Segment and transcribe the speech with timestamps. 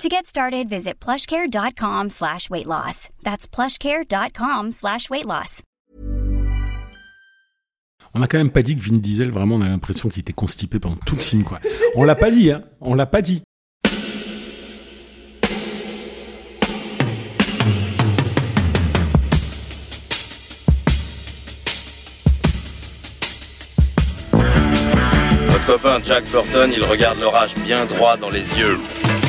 [0.00, 3.08] To get started, visit plushcare.com slash weight loss.
[3.22, 5.62] That's plushcare.com slash weight loss.
[8.14, 10.32] On n'a quand même pas dit que Vin Diesel, vraiment, on a l'impression qu'il était
[10.32, 11.60] constipé pendant tout le film, quoi.
[11.94, 12.62] On l'a pas dit, hein.
[12.80, 13.42] On l'a pas dit.
[24.32, 28.78] Votre copain Jack Burton, il regarde l'orage bien droit dans les yeux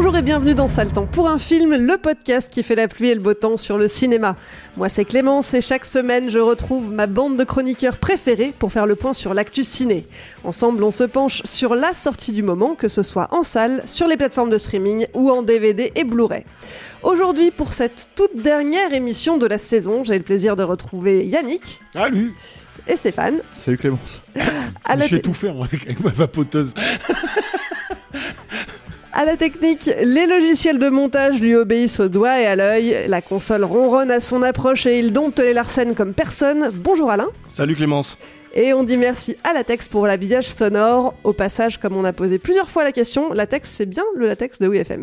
[0.00, 3.14] Bonjour et bienvenue dans Temps pour un film, le podcast qui fait la pluie et
[3.16, 4.36] le beau temps sur le cinéma.
[4.76, 8.86] Moi c'est Clémence et chaque semaine je retrouve ma bande de chroniqueurs préférés pour faire
[8.86, 10.06] le point sur l'actu ciné.
[10.44, 14.06] Ensemble on se penche sur la sortie du moment, que ce soit en salle, sur
[14.06, 16.44] les plateformes de streaming ou en DVD et Blu-ray.
[17.02, 21.80] Aujourd'hui pour cette toute dernière émission de la saison, j'ai le plaisir de retrouver Yannick.
[21.92, 22.34] Salut
[22.86, 23.40] Et Stéphane.
[23.56, 24.22] Salut Clémence.
[24.84, 26.72] À la Je suis étouffé avec, avec ma vapoteuse.
[29.18, 32.96] À la technique, les logiciels de montage lui obéissent au doigt et à l'œil.
[33.08, 36.68] La console ronronne à son approche et il dompte les Larsen comme personne.
[36.72, 37.26] Bonjour Alain.
[37.44, 38.16] Salut Clémence.
[38.54, 41.14] Et on dit merci à Latex pour l'habillage sonore.
[41.24, 44.60] Au passage, comme on a posé plusieurs fois la question, Latex c'est bien le latex
[44.60, 45.02] de WFM.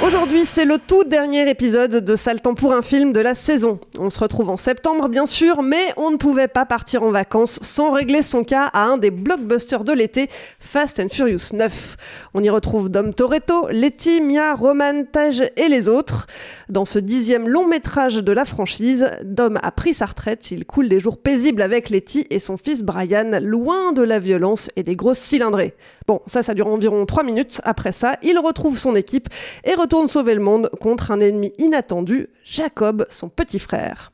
[0.00, 3.80] Aujourd'hui, c'est le tout dernier épisode de Temps pour un film de la saison.
[3.98, 7.58] On se retrouve en septembre, bien sûr, mais on ne pouvait pas partir en vacances
[7.62, 10.28] sans régler son cas à un des blockbusters de l'été,
[10.60, 11.96] Fast and Furious 9.
[12.34, 16.28] On y retrouve Dom Toretto, Letty, Mia, Roman, Taj et les autres.
[16.68, 20.88] Dans ce dixième long métrage de la franchise, Dom a pris sa retraite, il coule
[20.88, 24.94] des jours paisibles avec Letty et son fils Brian, loin de la violence et des
[24.94, 25.74] grosses cylindrées.
[26.08, 27.60] Bon, ça, ça dure environ 3 minutes.
[27.64, 29.28] Après ça, il retrouve son équipe
[29.64, 34.10] et retourne sauver le monde contre un ennemi inattendu, Jacob, son petit frère.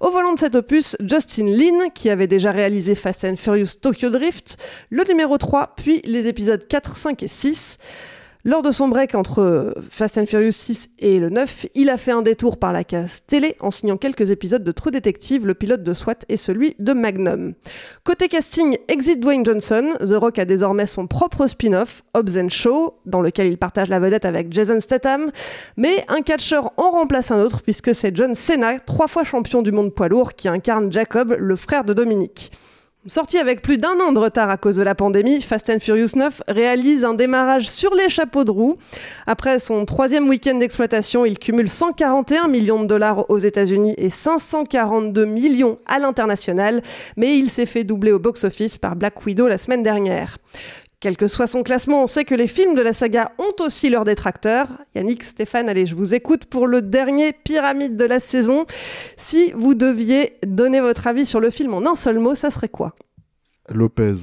[0.00, 4.08] Au volant de cet opus, Justin Lin, qui avait déjà réalisé Fast and Furious Tokyo
[4.08, 4.56] Drift,
[4.88, 7.76] le numéro 3, puis les épisodes 4, 5 et 6.
[8.46, 12.12] Lors de son break entre Fast and Furious 6 et le 9, il a fait
[12.12, 15.82] un détour par la case télé en signant quelques épisodes de True Detective, le pilote
[15.82, 17.54] de SWAT et celui de Magnum.
[18.04, 22.94] Côté casting, exit Dwayne Johnson, The Rock a désormais son propre spin-off, Hobbs and Shaw,
[23.04, 25.32] dans lequel il partage la vedette avec Jason Statham,
[25.76, 29.72] mais un catcheur en remplace un autre puisque c'est John Cena, trois fois champion du
[29.72, 32.52] monde poids lourd, qui incarne Jacob, le frère de Dominique.
[33.08, 36.16] Sorti avec plus d'un an de retard à cause de la pandémie, Fast and Furious
[36.16, 38.78] 9 réalise un démarrage sur les chapeaux de roue.
[39.28, 45.24] Après son troisième week-end d'exploitation, il cumule 141 millions de dollars aux États-Unis et 542
[45.24, 46.82] millions à l'international,
[47.16, 50.38] mais il s'est fait doubler au box-office par Black Widow la semaine dernière.
[51.06, 53.90] Quel que soit son classement, on sait que les films de la saga ont aussi
[53.90, 54.66] leurs détracteurs.
[54.96, 58.66] Yannick, Stéphane, allez, je vous écoute pour le dernier pyramide de la saison.
[59.16, 62.68] Si vous deviez donner votre avis sur le film en un seul mot, ça serait
[62.68, 62.96] quoi?
[63.68, 64.14] Lopez.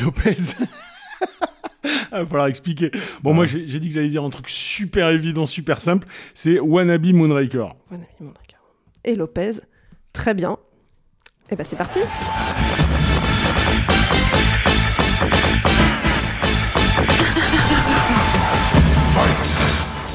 [0.00, 0.36] Lopez.
[1.82, 2.92] Il va falloir expliquer.
[3.24, 6.06] Bon, moi, j'ai dit que j'allais dire un truc super évident, super simple.
[6.32, 7.74] C'est Wannabe Moonraker.
[9.02, 9.50] Et Lopez,
[10.12, 10.58] très bien.
[11.50, 11.98] Et ben c'est parti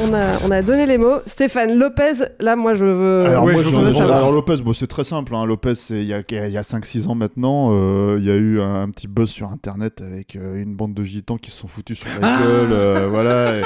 [0.02, 1.20] on a, on a donné les mots.
[1.26, 3.26] Stéphane Lopez, là, moi, je veux.
[3.26, 4.18] Alors, ouais, moi, je je- veux savoir.
[4.18, 5.36] alors, Lopez, bon, c'est très simple.
[5.36, 5.46] Hein.
[5.46, 8.60] Lopez, il y a, il y a 5-6 ans maintenant, euh, il y a eu
[8.60, 11.68] un, un petit buzz sur Internet avec euh, une bande de gitans qui se sont
[11.68, 13.60] foutus sur la Ah gueule, euh, voilà,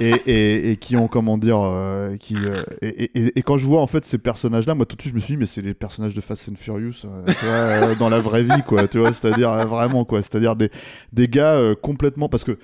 [0.00, 3.56] et, et, et- et qui ont, comment dire, euh, qui, euh, et, et- et quand
[3.56, 5.46] je vois en fait ces personnages-là, moi tout de suite je me suis dit, mais
[5.46, 8.62] c'est les personnages de Fast and Furious, euh, tu vois, euh, dans la vraie vie,
[8.66, 10.70] quoi, tu vois, c'est-à-dire euh, vraiment, quoi, c'est-à-dire des,
[11.12, 12.58] des gars euh, complètement, parce que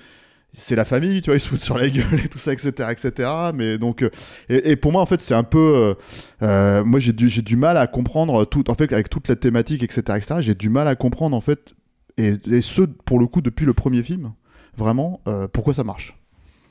[0.53, 2.89] c'est la famille, tu vois, ils se foutent sur la gueule et tout ça, etc.,
[2.91, 3.29] etc.
[3.53, 4.09] Mais donc, euh,
[4.49, 5.93] et, pour moi, en fait, c'est un peu, euh,
[6.41, 9.35] euh, moi, j'ai du, j'ai du mal à comprendre tout, en fait, avec toute la
[9.35, 10.35] thématique, etc., etc.
[10.41, 11.75] J'ai du mal à comprendre, en fait,
[12.17, 14.33] et, et ce, pour le coup, depuis le premier film,
[14.75, 15.21] vraiment,
[15.53, 16.17] pourquoi ça marche.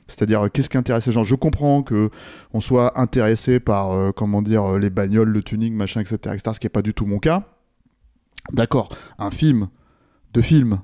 [0.07, 1.23] C'est-à-dire, qu'est-ce qui intéresse les gens?
[1.23, 2.09] Je comprends que
[2.53, 6.65] on soit intéressé par, comment dire, les bagnoles, le tuning, machin, etc., etc., ce qui
[6.65, 7.43] n'est pas du tout mon cas.
[8.51, 8.89] D'accord,
[9.19, 9.69] un film,
[10.33, 10.79] deux films,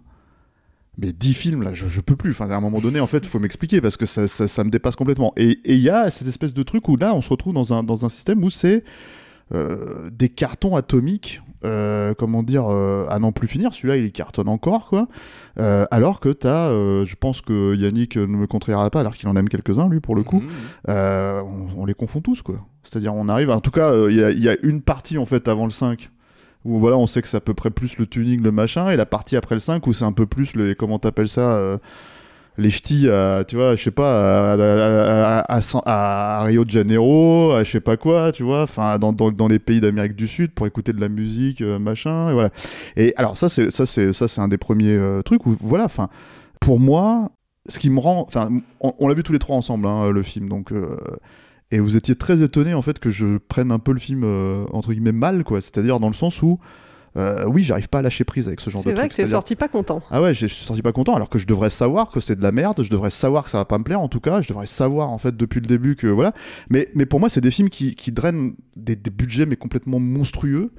[0.97, 2.31] mais dix films, là, je, je peux plus.
[2.31, 4.63] Enfin, à un moment donné, en fait, il faut m'expliquer parce que ça, ça, ça
[4.63, 5.33] me dépasse complètement.
[5.37, 7.83] Et il y a cette espèce de truc où là, on se retrouve dans un,
[7.83, 8.83] dans un système où c'est
[9.53, 13.73] euh, des cartons atomiques, euh, comment dire, euh, à n'en plus finir.
[13.73, 15.07] Celui-là, il cartonne encore, quoi.
[15.57, 19.49] Alors que t'as, je pense que Yannick ne me contredira pas, alors qu'il en aime
[19.49, 20.41] quelques-uns, lui, pour le coup.
[20.41, 20.49] Mhm.
[20.87, 22.65] On, on les confond tous, quoi.
[22.83, 25.65] C'est-à-dire, on arrive, en tout cas, il y, y a une partie, en fait, avant
[25.65, 26.09] le 5,
[26.65, 28.95] où voilà, on sait que c'est à peu près plus le tuning, le machin, et
[28.95, 31.77] la partie après le 5, où c'est un peu plus le, comment t'appelles ça, euh,
[32.57, 34.53] les ch'tis, à, tu vois, je sais pas,
[35.45, 39.59] à, Rio de Janeiro, à je sais pas quoi, tu vois, enfin, dans, dans, les
[39.59, 42.49] pays d'Amérique du Sud pour écouter de la musique, euh, machin, et voilà.
[42.97, 45.85] Et alors, ça, c'est, ça, c'est, ça, c'est un des premiers euh, trucs où, voilà,
[45.85, 46.09] enfin,
[46.59, 47.29] pour moi,
[47.69, 50.49] ce qui me rend, enfin, on, l'a vu tous les trois ensemble, hein, le film,
[50.49, 50.71] donc,
[51.75, 54.65] et vous étiez très étonné en fait que je prenne un peu le film euh,
[54.71, 55.61] entre guillemets mal, quoi.
[55.61, 56.59] C'est-à-dire dans le sens où,
[57.17, 59.11] euh, oui, j'arrive pas à lâcher prise avec ce genre de C'est vrai truc.
[59.11, 60.01] que t'es sorti pas content.
[60.11, 62.43] ah ouais, je suis sorti pas content alors que je devrais savoir que c'est de
[62.43, 64.47] la merde, je devrais savoir que ça va pas me plaire en tout cas, je
[64.49, 66.33] devrais savoir en fait depuis le début que voilà.
[66.69, 69.99] Mais, mais pour moi, c'est des films qui, qui drainent des, des budgets mais complètement
[69.99, 70.71] monstrueux.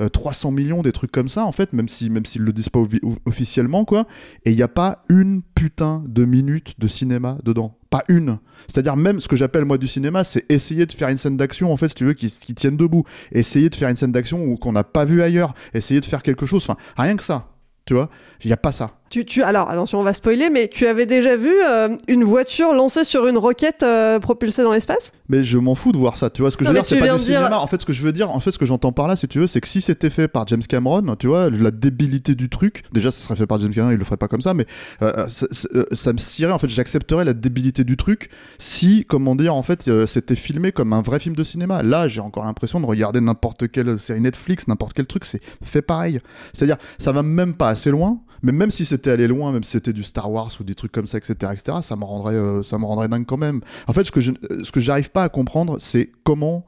[0.00, 2.68] Euh, 300 millions, des trucs comme ça en fait, même si même s'ils le disent
[2.68, 2.80] pas
[3.26, 4.06] officiellement quoi.
[4.44, 8.38] Et il n'y a pas une putain de minute de cinéma dedans, pas une.
[8.68, 11.72] C'est-à-dire même ce que j'appelle moi du cinéma, c'est essayer de faire une scène d'action
[11.72, 13.04] en fait, si tu veux, qui, qui tienne debout.
[13.32, 15.54] Essayer de faire une scène d'action qu'on n'a pas vu ailleurs.
[15.74, 16.62] Essayer de faire quelque chose.
[16.62, 17.48] Enfin, rien que ça.
[17.84, 18.08] Tu vois,
[18.44, 19.01] il n'y a pas ça.
[19.12, 22.72] Tu, tu, alors, attention, on va spoiler, mais tu avais déjà vu euh, une voiture
[22.72, 25.12] lancée sur une roquette euh, propulsée dans l'espace?
[25.28, 26.30] Mais je m'en fous de voir ça.
[26.30, 27.58] Tu vois ce que je veux dire, c'est tu pas viens du de dire- cinéma.
[27.58, 29.28] En fait, ce que je veux dire, en fait, ce que j'entends par là, si
[29.28, 32.48] tu veux, c'est que si c'était fait par James Cameron, tu vois, la débilité du
[32.48, 32.84] truc.
[32.94, 34.64] Déjà, ça serait fait par James Cameron, il le ferait pas comme ça, mais
[35.02, 36.52] euh, ça, me cirait.
[36.52, 40.94] En fait, j'accepterais la débilité du truc si, comment dire, en fait, c'était filmé comme
[40.94, 41.82] un vrai film de cinéma.
[41.82, 45.82] Là, j'ai encore l'impression de regarder n'importe quelle série Netflix, n'importe quel truc, c'est fait
[45.82, 46.18] pareil.
[46.54, 48.18] C'est-à-dire, ça va même pas assez loin.
[48.42, 50.92] Mais même si c'était allé loin, même si c'était du Star Wars ou des trucs
[50.92, 53.60] comme ça, etc., etc., ça me rendrait, euh, ça me rendrait dingue quand même.
[53.86, 56.66] En fait, ce que je, euh, ce que j'arrive pas à comprendre, c'est comment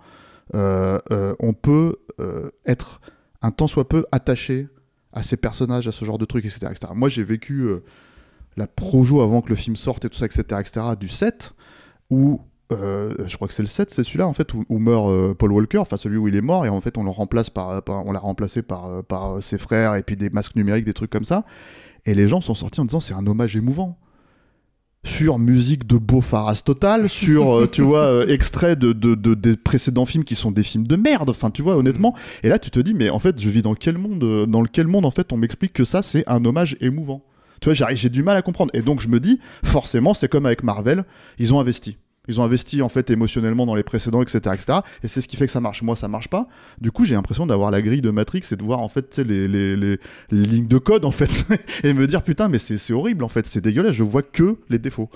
[0.54, 1.00] euh,
[1.40, 1.96] on peut
[2.64, 3.00] être
[3.42, 4.68] un tant soit peu attaché
[5.12, 6.92] à ces personnages, à ce genre de trucs, etc., etc.
[6.94, 7.68] Moi, j'ai vécu
[8.56, 11.54] la projo avant que le film sorte et tout ça, etc., etc., du 7,
[12.10, 12.40] où
[12.72, 15.34] euh, je crois que c'est le 7, c'est celui-là en fait où, où meurt euh,
[15.34, 17.82] Paul Walker, enfin celui où il est mort et en fait on le remplace par,
[17.82, 20.84] par- on l'a remplacé par, euh, par euh, ses frères et puis des masques numériques,
[20.86, 21.44] des trucs comme ça.
[22.06, 23.98] Et les gens sont sortis en disant c'est un hommage émouvant.
[25.06, 29.34] Sur musique de Beau Faras total, sur euh, tu vois euh, extrait de, de, de-
[29.34, 31.28] des précédents films qui sont des films de merde.
[31.28, 32.14] Enfin tu vois honnêtement.
[32.42, 34.64] Et là tu te dis mais en fait je vis dans quel monde euh, dans
[34.64, 37.22] quel monde en fait on m'explique que ça c'est un hommage émouvant.
[37.60, 38.70] Tu vois j'ai du mal à comprendre.
[38.74, 41.04] Et donc je me dis forcément c'est comme avec Marvel
[41.38, 41.98] ils ont investi.
[42.28, 44.78] Ils ont investi en fait émotionnellement dans les précédents, etc., etc.
[45.02, 45.82] Et c'est ce qui fait que ça marche.
[45.82, 46.48] Moi, ça marche pas.
[46.80, 49.46] Du coup, j'ai l'impression d'avoir la grille de Matrix et de voir en fait les,
[49.46, 49.98] les, les,
[50.30, 51.44] lignes de code en fait
[51.84, 53.92] et me dire putain, mais c'est horrible en fait, c'est dégueulasse.
[53.92, 55.10] Je vois que les défauts.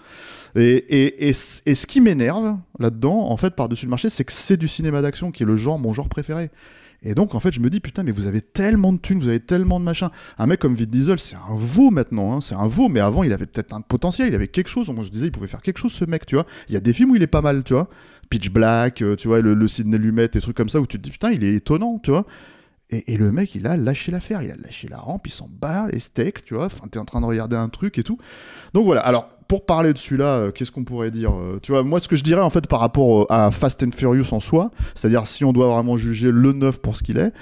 [0.56, 4.32] Et, et, et, et ce qui m'énerve là-dedans, en fait, par-dessus le marché, c'est que
[4.32, 6.50] c'est du cinéma d'action qui est le genre, mon genre préféré.
[7.02, 9.28] Et donc, en fait, je me dis, putain, mais vous avez tellement de thunes, vous
[9.28, 10.08] avez tellement de machins.
[10.36, 13.22] Un mec comme Vin Diesel, c'est un veau maintenant, hein, c'est un veau, mais avant,
[13.22, 14.88] il avait peut-être un potentiel, il avait quelque chose.
[14.90, 16.46] Moi, je disais, il pouvait faire quelque chose, ce mec, tu vois.
[16.68, 17.88] Il y a des films où il est pas mal, tu vois.
[18.30, 20.98] Pitch Black, euh, tu vois, le, le Sidney Lumet, des trucs comme ça, où tu
[20.98, 22.26] te dis, putain, il est étonnant, tu vois.
[22.90, 25.48] Et, et le mec, il a lâché l'affaire, il a lâché la rampe, il s'en
[25.48, 26.66] bat les steaks, tu vois.
[26.66, 28.18] Enfin, t'es en train de regarder un truc et tout.
[28.74, 31.82] Donc voilà, alors pour parler de celui-là, euh, qu'est-ce qu'on pourrait dire euh, Tu vois,
[31.82, 34.40] moi ce que je dirais en fait par rapport euh, à Fast and Furious en
[34.40, 37.32] soi, c'est-à-dire si on doit vraiment juger le neuf pour ce qu'il est,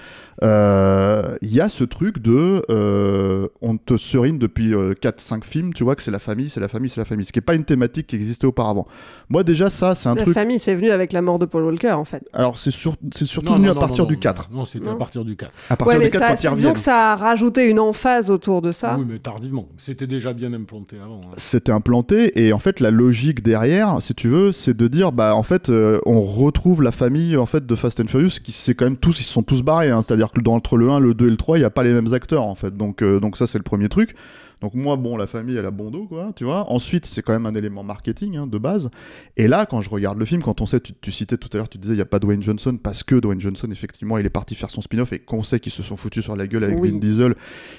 [0.43, 5.83] euh, il y a ce truc de euh, on te serine depuis 4-5 films, tu
[5.83, 7.55] vois que c'est la famille, c'est la famille, c'est la famille, ce qui n'est pas
[7.55, 8.87] une thématique qui existait auparavant.
[9.29, 10.35] Moi déjà ça c'est un La truc...
[10.35, 12.23] famille, c'est venu avec la mort de Paul Walker, en fait.
[12.33, 14.49] Alors c'est sur- c'est surtout Non, venu non, à non, partir non, du non, 4.
[14.53, 15.51] Non, c'était à partir du 4.
[15.71, 18.63] À partir Ouais, du 4 ça, quand disons que ça a rajouté une emphase autour
[18.63, 18.97] de ça.
[18.99, 19.69] Oui, mais tardivement.
[19.79, 21.21] C'était déjà bien implanté avant.
[21.25, 21.35] hein.
[21.39, 25.35] c'était implanté et en fait la logique derrière si tu veux c'est de dire bah
[25.35, 28.75] en fait euh, on retrouve la famille en fait de Fast and Furious qui c'est
[28.75, 30.03] quand même tous ils sont tous barrés hein.
[30.03, 31.65] c'est à dire que dans entre le 1 le 2 et le 3 il y
[31.65, 32.77] a pas les mêmes acteurs en fait.
[32.77, 34.15] Donc euh, donc ça c'est le premier truc
[34.63, 37.33] donc moi bon la famille elle a bon dos quoi tu vois ensuite c'est quand
[37.35, 38.91] même un élément marketing hein, de base
[39.37, 41.59] et là quand je regarde le film quand on sait tu, tu citais tout à
[41.59, 44.25] l'heure tu disais il y a pas Dwayne Johnson parce que Dwayne Johnson effectivement il
[44.25, 46.65] est parti faire son spin-off et qu'on sait qu'ils se sont foutus sur la gueule
[46.65, 46.91] avec Oui.
[46.91, 47.35] Vin Diesel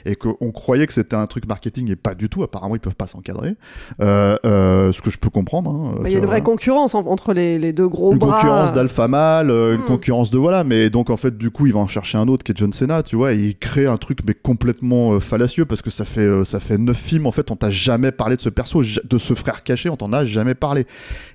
[0.06, 2.96] et qu'on croyait que c'était un truc marketing et pas du tout apparemment ils peuvent
[2.96, 3.56] pas s'encadrer
[4.02, 5.72] euh, euh, ce que je peux comprendre.
[5.72, 8.20] hein, Bah, Il y a une vraie concurrence en- entre les, les deux gros Une
[8.20, 8.34] bras.
[8.36, 9.86] concurrence d'alpha mâle, euh, une Hmm.
[9.86, 12.44] concurrence de voilà, mais donc en fait du coup il va en chercher un autre
[12.44, 15.82] qui est John Cena, tu vois, et il crée un truc mais complètement fallacieux parce
[15.82, 18.50] que ça fait ça fait neuf films en fait on t'a jamais parlé de ce
[18.50, 20.86] perso, de ce frère caché, on t'en a jamais parlé.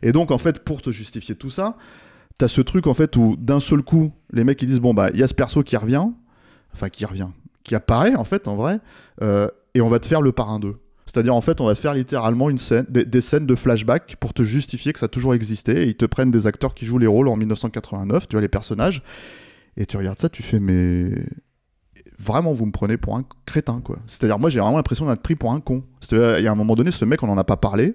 [0.02, 1.76] Et donc en fait pour te justifier tout ça,
[2.38, 5.10] t'as ce truc en fait où d'un seul coup les mecs ils disent bon bah
[5.14, 6.08] il y a ce perso qui revient,
[6.74, 7.28] enfin qui revient,
[7.64, 8.80] qui apparaît en fait en vrai,
[9.22, 10.74] euh, et on va te faire le parrain 2.
[11.06, 14.16] C'est-à-dire en fait on va te faire littéralement une scène, des, des scènes de flashback
[14.16, 16.84] pour te justifier que ça a toujours existé, et ils te prennent des acteurs qui
[16.84, 19.02] jouent les rôles en 1989, tu vois les personnages,
[19.76, 21.12] et tu regardes ça, tu fais mais
[22.18, 23.98] vraiment vous me prenez pour un crétin quoi.
[24.06, 25.82] C'est-à-dire moi j'ai vraiment l'impression d'être pris pour un con.
[26.00, 27.94] C'est-à-dire, Il y a un moment donné ce mec on en a pas parlé.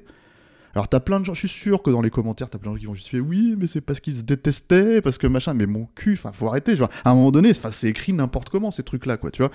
[0.74, 2.76] Alors t'as plein de gens, je suis sûr que dans les commentaires t'as plein de
[2.76, 5.66] gens qui vont justifier oui mais c'est parce qu'ils se détestaient, parce que machin, mais
[5.66, 6.76] mon cul, enfin faut arrêter.
[6.76, 9.52] Genre, à un moment donné, c'est écrit n'importe comment ces trucs là quoi, tu vois.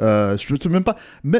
[0.00, 0.96] Euh, je sais même pas.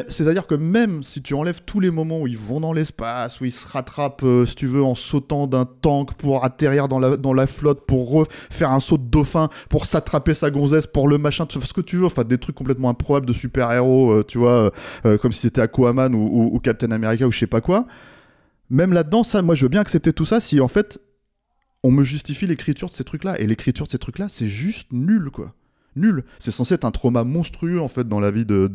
[0.09, 3.45] C'est-à-dire que même si tu enlèves tous les moments où ils vont dans l'espace, où
[3.45, 7.17] ils se rattrapent, euh, si tu veux, en sautant d'un tank pour atterrir dans la,
[7.17, 11.17] dans la flotte, pour refaire un saut de dauphin, pour s'attraper sa gonzesse, pour le
[11.17, 14.71] machin, ce que tu veux, enfin des trucs complètement improbables de super-héros, euh, tu vois,
[15.05, 17.85] euh, comme si c'était Aquaman ou, ou, ou Captain America ou je sais pas quoi.
[18.69, 20.99] Même là-dedans, ça, moi je veux bien accepter tout ça si en fait
[21.83, 23.39] on me justifie l'écriture de ces trucs-là.
[23.39, 25.53] Et l'écriture de ces trucs-là, c'est juste nul, quoi.
[25.95, 26.23] Nul.
[26.37, 28.67] C'est censé être un trauma monstrueux, en fait, dans la vie de,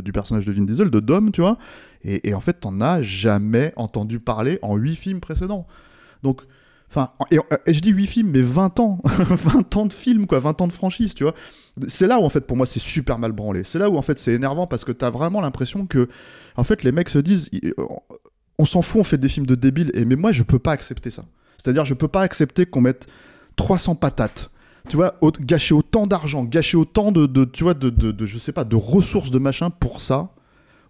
[0.00, 1.58] du personnage de Vin Diesel, de Dom, tu vois.
[2.04, 5.66] Et, et en fait, t'en as jamais entendu parler en huit films précédents.
[6.22, 6.42] Donc,
[6.88, 7.38] enfin, et,
[7.72, 9.00] je dis huit films, mais 20 ans.
[9.04, 10.38] 20 ans de films, quoi.
[10.40, 11.34] 20 ans de franchise, tu vois.
[11.88, 13.64] C'est là où, en fait, pour moi, c'est super mal branlé.
[13.64, 16.08] C'est là où, en fait, c'est énervant parce que t'as vraiment l'impression que,
[16.56, 17.72] en fait, les mecs se disent, ils-
[18.60, 20.72] on s'en fout, on fait des films de débiles, et mais moi je peux pas
[20.72, 21.24] accepter ça.
[21.58, 23.06] C'est-à-dire je peux pas accepter qu'on mette
[23.56, 24.50] 300 patates,
[24.88, 28.64] tu vois, gâcher autant d'argent, gâcher autant de, tu vois, de, de, je sais pas,
[28.64, 30.30] de ressources de machin pour ça.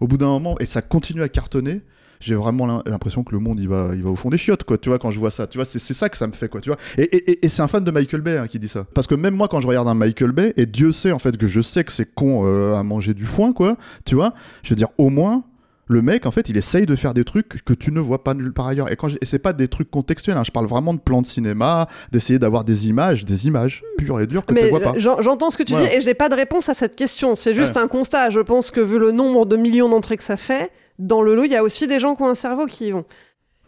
[0.01, 1.83] Au bout d'un moment, et ça continue à cartonner.
[2.21, 4.65] J'ai vraiment l'im- l'impression que le monde il va, il va au fond des chiottes,
[4.65, 4.79] quoi.
[4.79, 6.61] Tu vois, quand je vois ça, tu vois, c'est ça que ça me fait, quoi.
[6.63, 6.79] Tu vois.
[6.97, 8.85] Et c'est un fan de Michael Bay hein, qui dit ça.
[8.95, 11.37] Parce que même moi, quand je regarde un Michael Bay, et Dieu sait en fait
[11.37, 13.77] que je sais que c'est con euh, à manger du foin, quoi.
[14.07, 14.33] Tu vois.
[14.63, 15.45] Je veux dire, au moins,
[15.93, 18.33] le mec, en fait, il essaye de faire des trucs que tu ne vois pas
[18.35, 18.93] nulle part ailleurs.
[18.93, 21.21] Et, quand je- et c'est pas des trucs contextuels, hein, je parle vraiment de plans
[21.21, 24.79] de cinéma, d'essayer d'avoir des images, des images pures et dures que tu Mais vois
[24.81, 24.93] pas.
[24.99, 25.89] j'en- j'entends ce que tu Voilà.
[25.89, 27.35] dis et j'ai pas de réponse à cette question.
[27.35, 28.31] C'est juste un constat.
[28.31, 30.71] Je pense que vu le nombre de millions d'entrées que ça fait,
[31.01, 32.91] dans le lot, il y a aussi des gens qui ont un cerveau qui y
[32.93, 33.05] vont.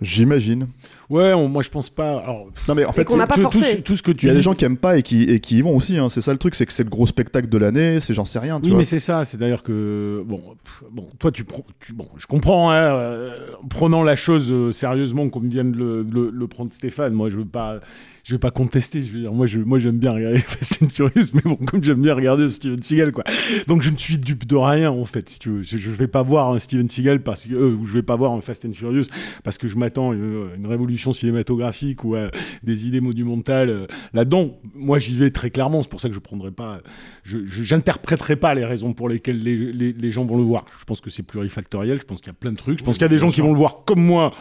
[0.01, 0.69] J'imagine.
[1.13, 2.21] Ouais, on- moi je pense pas.
[2.21, 3.77] Alors, Non, mais en fait, qu'on n'a pas tout, tout forcé.
[3.77, 5.03] ce- tout ce que il tu y a dis- des gens qui aiment pas et
[5.03, 5.99] qui, et qui y vont aussi.
[5.99, 6.09] hein.
[6.09, 8.39] C'est ça le truc, c'est que c'est le gros spectacle de l'année, c'est j'en sais
[8.39, 8.59] rien.
[8.59, 8.79] Tu Oui, vois.
[8.79, 9.25] mais c'est ça.
[9.27, 12.71] C'est d'ailleurs que bon, pff, bon, toi tu, prends- tu bon, je comprends.
[12.71, 16.73] Hein, euh, en prenant la chose euh, sérieusement, comme vient de le, le- le prendre
[16.73, 17.13] Stéphane.
[17.13, 17.81] Moi, je veux pas,
[18.25, 19.03] je vais pas contester.
[19.03, 21.83] Je veux dire, moi, je, moi, j'aime bien regarder Fast and Furious, mais bon, comme
[21.83, 23.25] j'aime bien regarder Steven Seagal, quoi.
[23.67, 25.29] Donc, je ne suis dupe de rien, en fait.
[25.29, 27.95] Si tu veux, je, vais pas voir un Steven Seagal parce que, euh, ou je
[27.95, 29.07] vais pas voir un Fast and Furious
[29.43, 32.31] parce que je m'attends à une, une révolution cinématographique ou à
[32.63, 34.61] des idées monumentales euh, là-dedans.
[34.75, 35.83] Moi, j'y vais très clairement.
[35.83, 36.81] C'est pour ça que je prendrai pas,
[37.25, 40.65] je, j'interpréterai pas les raisons pour lesquelles les, les, les gens vont le voir.
[40.79, 41.99] Je pense que c'est plurifactoriel.
[42.01, 42.79] Je pense qu'il y a plein de trucs.
[42.79, 44.33] Je pense qu'il y a des gens qui vont le voir comme moi.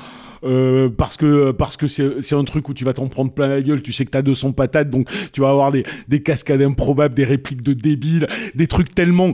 [0.43, 3.61] Euh, parce que parce que c'est un truc où tu vas t'en prendre plein la
[3.61, 7.13] gueule, tu sais que t'as 200 patates, donc tu vas avoir des, des cascades improbables,
[7.13, 9.33] des répliques de débiles, des trucs tellement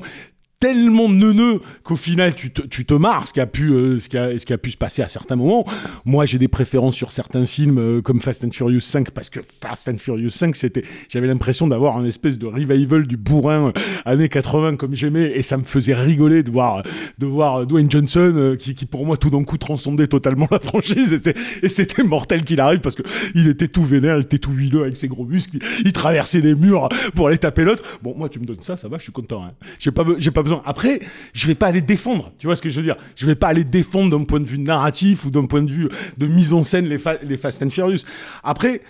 [0.60, 4.10] tellement neuneux qu'au final tu te, tu te marres ce qui a pu euh, ce
[4.10, 5.66] qui ce qui pu se passer à certains moments
[6.04, 9.40] moi j'ai des préférences sur certains films euh, comme Fast and Furious 5 parce que
[9.62, 13.72] Fast and Furious 5 c'était j'avais l'impression d'avoir un espèce de revival du bourrin euh,
[14.06, 16.82] années 80 comme j'aimais et ça me faisait rigoler de voir
[17.20, 20.60] de voir Dwayne Johnson euh, qui, qui pour moi tout d'un coup transcendait totalement la
[20.60, 21.22] franchise
[21.62, 23.04] et c'était mortel qu'il arrive parce que
[23.36, 26.42] il était tout vénère il était tout huileux avec ses gros muscles il, il traversait
[26.42, 29.04] des murs pour aller taper l'autre bon moi tu me donnes ça ça va je
[29.04, 29.52] suis content hein.
[29.78, 30.64] j'ai pas j'ai pas besoin.
[30.66, 31.00] Après
[31.34, 32.98] je vais pas aller défendre tu vois ce que je veux dire.
[33.16, 35.90] Je vais pas aller défendre d'un point de vue narratif ou d'un point de vue
[36.18, 38.06] de mise en scène les, fa- les Fast and Furious.
[38.44, 38.82] Après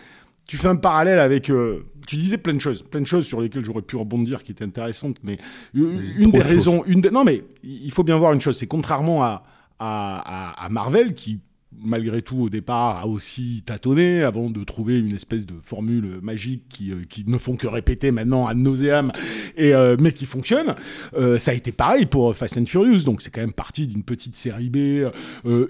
[0.45, 3.41] tu fais un parallèle avec euh, tu disais plein de choses plein de choses sur
[3.41, 5.37] lesquelles j'aurais pu rebondir qui étaient intéressantes mais
[5.75, 8.57] euh, une des de raisons une des- non mais il faut bien voir une chose
[8.57, 9.43] c'est contrairement à
[9.79, 11.41] à, à- à Marvel qui
[11.84, 16.63] malgré tout au départ a aussi tâtonné avant de trouver une espèce de formule magique
[16.69, 19.12] qui, euh, qui ne font que répéter maintenant à nauseam
[19.55, 20.75] et euh, mais qui fonctionne.
[21.17, 23.03] Euh, ça a été pareil pour Fast and Furious.
[23.03, 24.77] Donc c'est quand même parti d'une petite série B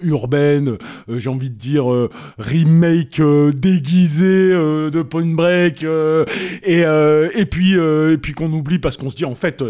[0.02, 0.76] urbaine
[1.08, 1.86] j'ai envie de dire
[2.38, 3.20] remake
[3.54, 5.84] déguisé de Point Break
[6.62, 9.62] et et puis et puis qu'on oublie parce qu'on se dit en fait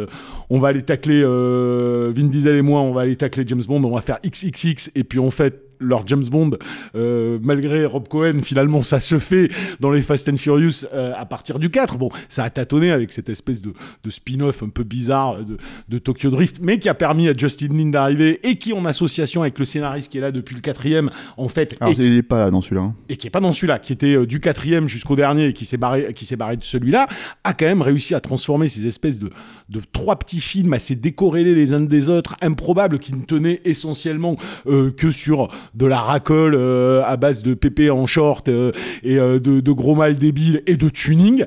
[0.51, 3.95] on va aller tacler Vin Diesel et moi on va aller tacler James Bond on
[3.95, 6.51] va faire XXX et puis en fait leur James Bond,
[6.95, 11.25] euh, malgré Rob Cohen, finalement, ça se fait dans les Fast and Furious euh, à
[11.27, 11.99] partir du 4.
[11.99, 13.73] Bon, ça a tâtonné avec cette espèce de,
[14.05, 15.57] de spin-off un peu bizarre de,
[15.89, 19.43] de Tokyo Drift, mais qui a permis à Justin Lin d'arriver et qui, en association
[19.43, 22.23] avec le scénariste qui est là depuis le quatrième, en fait, Alors, et il est
[22.23, 22.83] pas là dans celui-là.
[22.83, 22.95] hein.
[23.09, 25.65] et qui est pas dans celui-là, qui était euh, du quatrième jusqu'au dernier et qui
[25.65, 27.07] s'est barré, qui s'est barré de celui-là,
[27.45, 29.31] a quand même réussi à transformer ces espèces de,
[29.69, 34.37] de trois petits films assez décorrélés les uns des autres, improbables, qui ne tenaient essentiellement
[34.67, 38.73] euh, que sur de la racole euh, à base de pépé en short euh,
[39.03, 41.45] et euh, de, de gros mal débiles et de tuning.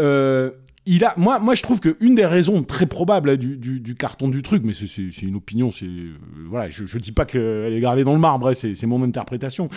[0.00, 0.50] Euh,
[0.86, 3.80] il a, moi, moi, je trouve que une des raisons très probables hein, du, du,
[3.80, 6.12] du carton du truc, mais c'est- une opinion, c'est euh,
[6.50, 9.02] voilà, je, je dis pas qu'elle est gravée dans le marbre, hein, c'est c'est mon
[9.02, 9.70] interprétation,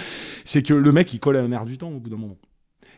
[0.43, 2.37] c'est que le mec il colle à un air du temps au bout d'un moment.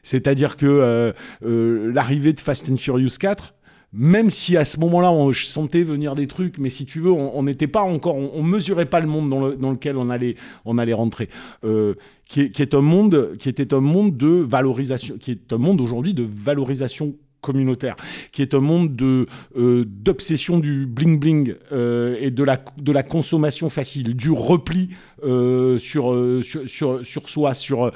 [0.01, 3.53] C'est-à-dire que euh, l'arrivée de Fast and Furious 4,
[3.93, 7.11] même si à ce moment-là on je sentais venir des trucs, mais si tu veux,
[7.11, 9.29] on n'était pas encore, on, on mesurait pas le monde
[9.59, 11.29] dans lequel on allait, on allait rentrer,
[11.63, 15.53] euh, qui, est, qui est un monde, qui était un monde de valorisation, qui est
[15.53, 17.95] un monde aujourd'hui de valorisation communautaire,
[18.31, 19.25] qui est un monde de
[19.57, 24.89] euh, d'obsession du bling bling euh, et de la de la consommation facile, du repli
[25.23, 27.91] euh, sur, euh, sur sur sur soi, sur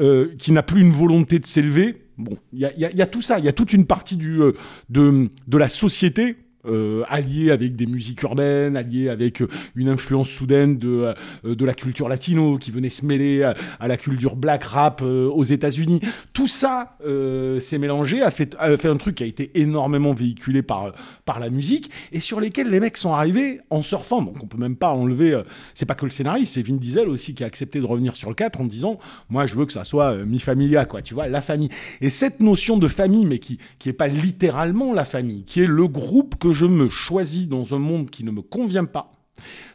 [0.00, 2.01] euh, qui n'a plus une volonté de s'élever.
[2.18, 4.52] Bon, il y a, tout ça, il y a toute une partie euh,
[4.90, 10.78] de la société euh, alliée avec des musiques urbaines, alliée avec euh, une influence soudaine
[10.78, 11.14] de,
[11.44, 15.28] euh, de la culture latino qui venait se mêler à, la culture black rap euh,
[15.28, 16.00] aux États-Unis.
[16.32, 20.12] Tout ça euh, s'est mélangé, a fait, a fait un truc qui a été énormément
[20.12, 20.92] véhiculé par,
[21.24, 24.22] par la musique et sur lesquels les mecs sont arrivés en surfant.
[24.22, 25.40] Donc on peut même pas enlever.
[25.74, 28.28] c'est pas que le scénariste, c'est Vin Diesel aussi qui a accepté de revenir sur
[28.28, 31.28] le 4 en disant Moi je veux que ça soit mi familia, quoi, tu vois,
[31.28, 31.70] la famille.
[32.00, 35.66] Et cette notion de famille, mais qui, qui est pas littéralement la famille, qui est
[35.66, 39.12] le groupe que je me choisis dans un monde qui ne me convient pas,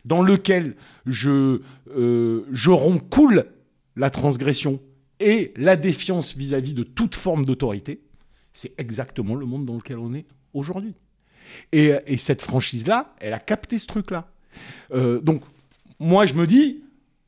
[0.06, 1.62] dans lequel je,
[1.96, 2.72] euh, je
[3.96, 4.80] la transgression
[5.20, 8.02] et la défiance vis-à-vis de toute forme d'autorité,
[8.54, 10.94] c'est exactement le monde dans lequel on est aujourd'hui.
[11.72, 14.30] Et, et cette franchise-là, elle a capté ce truc-là.
[14.94, 15.42] Euh, donc,
[16.00, 16.84] moi, je me dis,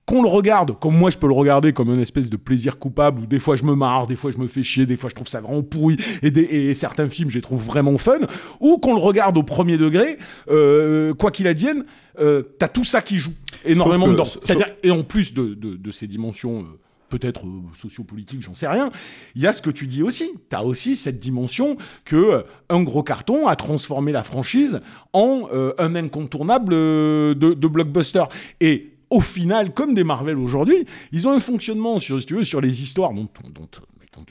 [0.10, 3.22] qu'on le regarde, comme moi je peux le regarder comme une espèce de plaisir coupable,
[3.22, 5.16] où des fois je me marre, des fois je me fais chier, des fois je
[5.16, 8.20] trouve ça vraiment pourri, et, des- et certains films je les trouve vraiment fun,
[8.60, 10.18] ou qu'on le regarde au premier degré,
[10.50, 11.86] euh, quoi qu'il advienne,
[12.20, 13.34] euh, t'as tout ça qui joue
[13.66, 14.26] énormément que- dedans.
[14.26, 16.62] C'est-à-dire, et en plus de, de- de ces dimensions...
[16.62, 18.92] euh, peut-être euh, sociopolitiques, j'en sais rien.
[19.34, 20.30] Il y a ce que tu dis aussi.
[20.48, 21.76] Tu as aussi cette dimension
[22.06, 24.80] que euh, un gros carton a transformé la franchise
[25.12, 28.26] en euh, un incontournable euh, de, de blockbuster.
[28.62, 33.14] Et au final, comme des Marvel aujourd'hui, ils ont un fonctionnement sur, sur les histoires
[33.14, 33.68] dont, dont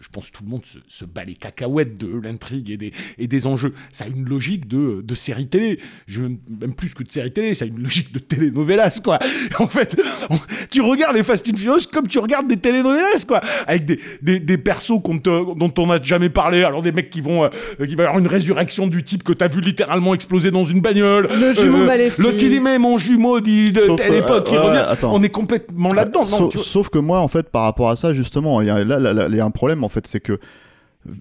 [0.00, 2.92] je pense que tout le monde se, se bat les cacahuètes de l'intrigue et des,
[3.18, 3.72] et des enjeux.
[3.92, 5.78] Ça a une logique de, de série télé.
[6.06, 9.18] Je, même plus que de série télé, ça a une logique de telenovelas, quoi.
[9.58, 10.38] En fait, on-
[10.70, 13.40] tu regardes les Fast and Furious comme tu regardes des telenovelas, quoi.
[13.66, 16.62] Avec des, des, des persos te- dont on n'a jamais parlé.
[16.64, 17.48] Alors des mecs qui vont, euh,
[17.86, 20.80] qui va y avoir une résurrection du type que t'as vu littéralement exploser dans une
[20.80, 21.28] bagnole.
[21.40, 22.18] Le jumeau maléfique.
[22.18, 24.66] L'autre qui dit, mais mon jumeau dit de Sauf telle que, époque, il euh, ouais,
[24.68, 24.84] revient.
[24.88, 25.14] attends.
[25.14, 26.24] On est complètement là-dedans.
[26.24, 26.66] Sauf, tu vois.
[26.66, 29.12] sauf que moi, en fait, par rapport à ça, justement, il y a, là, là,
[29.12, 30.38] là, il y a un problème, en fait, c'est que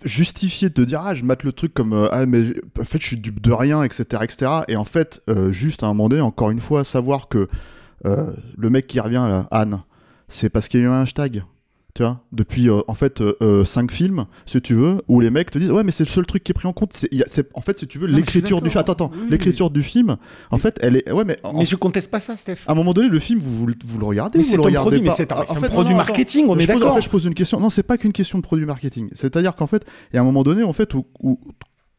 [0.04, 3.08] justifier de dire ah je mate le truc comme euh, ah mais en fait je
[3.08, 6.22] suis dupe de rien etc etc et en fait euh, juste à un moment donné
[6.22, 7.48] encore une fois savoir que
[8.06, 9.82] euh, le mec qui revient là Anne
[10.28, 11.44] c'est parce qu'il y a eu un hashtag
[11.98, 13.24] tu vois depuis euh, en fait
[13.66, 16.28] 5 films si tu veux où les mecs te disent ouais mais c'est le seul
[16.28, 17.98] truc qui est pris en compte c'est il y a- c'est- en fait si tu
[17.98, 19.28] veux Non, mais l'écriture du film attends attends Oui, oui.
[19.32, 20.18] l'écriture du film
[20.52, 22.58] en fait elle est ouais mais en- Mais je conteste pas ça, Steph.
[22.68, 24.52] à un moment donné, le film, vous, vous, le- vous le regardez Mais ou vous
[24.52, 25.98] c'est le un regardez produit, mais pas c'est un- Ah, c'est un fait, produit non,
[25.98, 27.60] marketing, on Je est pose- En fait, je pose une question.
[27.60, 29.10] Non, c'est pas qu'une question de produit marketing.
[29.14, 31.40] C'est-à-dire qu'en fait, il y a un moment donné, en fait, où, où-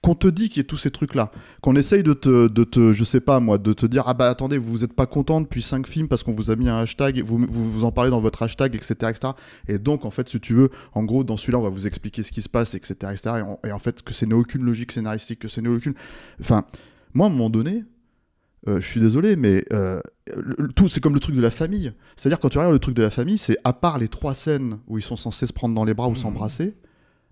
[0.00, 2.92] qu'on te dit qu'il y a tous ces trucs-là, qu'on essaye de te, de te,
[2.92, 5.40] je sais pas moi, de te dire ah bah attendez, vous vous êtes pas content
[5.40, 8.10] depuis 5 films parce qu'on vous a mis un hashtag, vous, vous vous en parlez
[8.10, 9.32] dans votre hashtag, etc., etc.
[9.66, 12.22] Et donc en fait, si tu veux, en gros, dans celui-là, on va vous expliquer
[12.22, 13.22] ce qui se passe, etc., etc.
[13.38, 15.94] Et, en- et en fait, que c'est n'a aucune logique scénaristique, que c'est n'a aucune,
[16.40, 16.64] enfin,
[17.12, 17.84] moi à un moment donné.
[18.68, 20.00] euh, je suis désolé, mais euh,
[20.36, 21.92] le- tout, c'est comme le truc de la famille.
[22.16, 24.78] C'est-à-dire, quand tu regardes le truc de la famille, c'est à part les trois scènes
[24.88, 26.74] où ils sont censés se prendre dans les bras ou s'embrasser,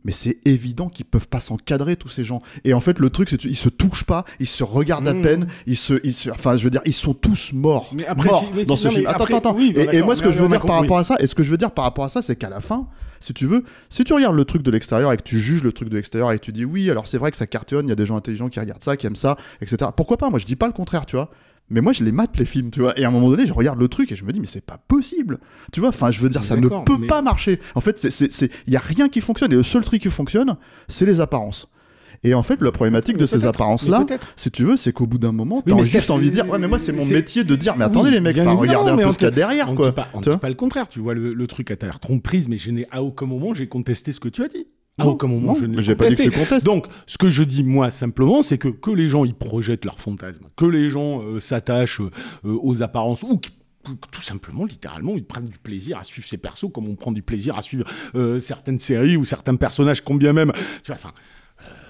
[0.06, 2.40] mais c'est évident qu'ils peuvent pas s'encadrer, tous ces gens.
[2.64, 5.22] Et en fait, le truc, c'est qu'ils se touchent pas, ils se regardent à Mhm.
[5.22, 7.90] peine, ils se, ils se- enfin, je veux dire, ils sont tous morts.
[7.94, 9.06] Mais après, morts si- mais dans si- ce non, film.
[9.08, 10.98] Attends, après- attends, oui, bah, et, et moi, ce que je veux dire par rapport
[10.98, 12.60] à ça, et ce que je veux dire par rapport à ça, c'est qu'à la
[12.60, 12.86] fin,
[13.18, 15.72] si tu veux, si tu regardes le truc de l'extérieur et que tu juges le
[15.72, 17.88] truc de l'extérieur et que tu dis oui, alors c'est vrai que ça cartonne, il
[17.88, 19.90] y a des gens intelligents qui regardent ça, qui aiment ça, etc.
[19.96, 20.30] Pourquoi pas?
[20.30, 21.30] Moi, je dis pas le contraire, tu vois.
[21.68, 22.96] Mais moi, je les mate les films, tu vois.
[22.98, 24.64] Et à un moment donné, je regarde le truc et je me dis, mais c'est
[24.64, 25.40] pas possible.
[25.72, 27.58] Tu vois, enfin, je veux dire, ça ne peut mais- pas marcher.
[27.74, 29.50] En fait, c'est, c'est, c'est- il y a rien qui fonctionne.
[29.52, 30.56] Et le seul truc qui fonctionne,
[30.88, 31.68] c'est les apparences.
[32.24, 34.04] Et en fait, la problématique Mais de ces apparences-là,
[34.36, 36.48] si tu veux, c'est qu'au bout d'un moment, Oui, t'as mais juste envie de dire,
[36.48, 38.96] ouais, mais moi, c'est mon métier de dire, mais Oui, attendez, les mecs, regardez un
[38.96, 39.88] peu ce qu'il y a derrière, on quoi.
[39.88, 40.88] Dit pas, on Tu dit pas le contraire.
[40.88, 43.68] Tu vois, le, le truc à ta tromperise, mais je n'ai à aucun moment j'ai
[43.68, 44.66] contesté ce que tu as dit.
[44.98, 46.64] Non, aucun moment non, je n'ai pas dit que.
[46.64, 50.00] Donc, ce que je dis moi simplement, c'est que que les gens y projettent leurs
[50.00, 52.10] fantasmes, que les gens euh, s'attachent euh,
[52.44, 53.50] aux apparences ou qui-
[53.84, 57.12] que- tout simplement, littéralement, ils prennent du plaisir à suivre ces persos comme on prend
[57.12, 60.52] du plaisir à suivre euh, certaines séries ou certains personnages, combien même.
[60.82, 61.12] Tu vois, enfin.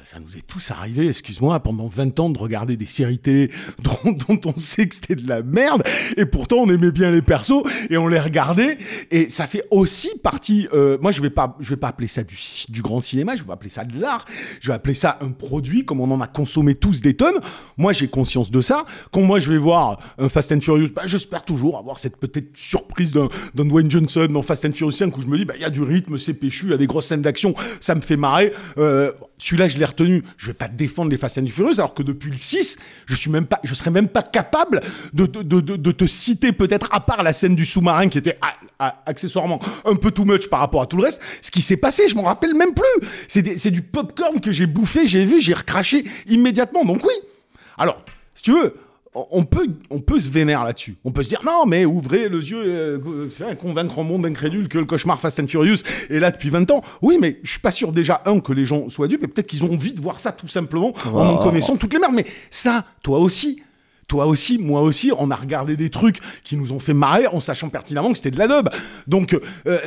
[0.06, 3.50] Euh, ça nous est tous arrivé, excuse-moi, pendant 20 ans de regarder des séries télé
[3.82, 5.82] dont, on sait que c'était de la merde,
[6.16, 8.78] et pourtant on aimait bien les persos et on les regardait,
[9.10, 10.68] et ça fait aussi partie.
[10.72, 13.46] euh, moi, je vais pas, je vais pas appeler ça du, grand cinéma, je vais
[13.46, 14.24] pas appeler ça de l'art,
[14.60, 17.40] je vais appeler ça un produit comme on en a consommé tous des tonnes.
[17.76, 18.86] Moi, j'ai conscience de ça.
[19.12, 22.56] Quand moi je vais voir un Fast and Furious, bah, j'espère toujours avoir cette peut-être
[22.56, 25.62] surprise d'un Dwayne Johnson dans Fast and Furious 5 où je me dis, bah, il
[25.62, 28.00] y a du rythme, c'est péchu, il y a des grosses scènes d'action, ça me
[28.00, 28.52] fait marrer.
[28.78, 32.30] Euh, Celui-là, je l'ai Je vais pas défendre les Fast and Furious alors que depuis
[32.30, 34.80] le 6, je suis même pas, je serais même pas capable
[35.12, 38.36] de, de, de, de- te citer peut-être à part la scène du sous-marin qui était
[38.42, 41.20] ah, ah, accessoirement un peu too much par rapport à tout le reste.
[41.40, 43.08] Ce qui s'est passé, je m'en rappelle même plus.
[43.28, 46.84] C'est du popcorn que j'ai bouffé, j'ai vu, j'ai recraché immédiatement.
[46.84, 47.14] Donc oui.
[47.78, 48.02] Alors,
[48.34, 48.74] si tu veux,
[49.30, 50.96] on- peut, on peut se vénérer là-dessus.
[51.04, 52.98] On peut se dire non, mais ouvrez les yeux, euh,
[53.40, 55.78] euh, convaincre un monde incrédule que le cauchemar Fast and Furious
[56.10, 56.82] est là depuis 20 ans.
[57.02, 59.46] Oui, mais je suis pas sûr déjà un que les gens soient dupes, et peut-être
[59.46, 62.14] qu'ils ont envie de voir ça tout simplement en en connaissant toutes les merdes.
[62.14, 63.62] Mais ça, toi aussi.
[64.08, 67.40] Toi aussi, moi aussi, on a regardé des trucs qui nous ont fait marrer en
[67.40, 68.68] sachant pertinemment que c'était de la dub.
[69.08, 69.78] Donc, euh,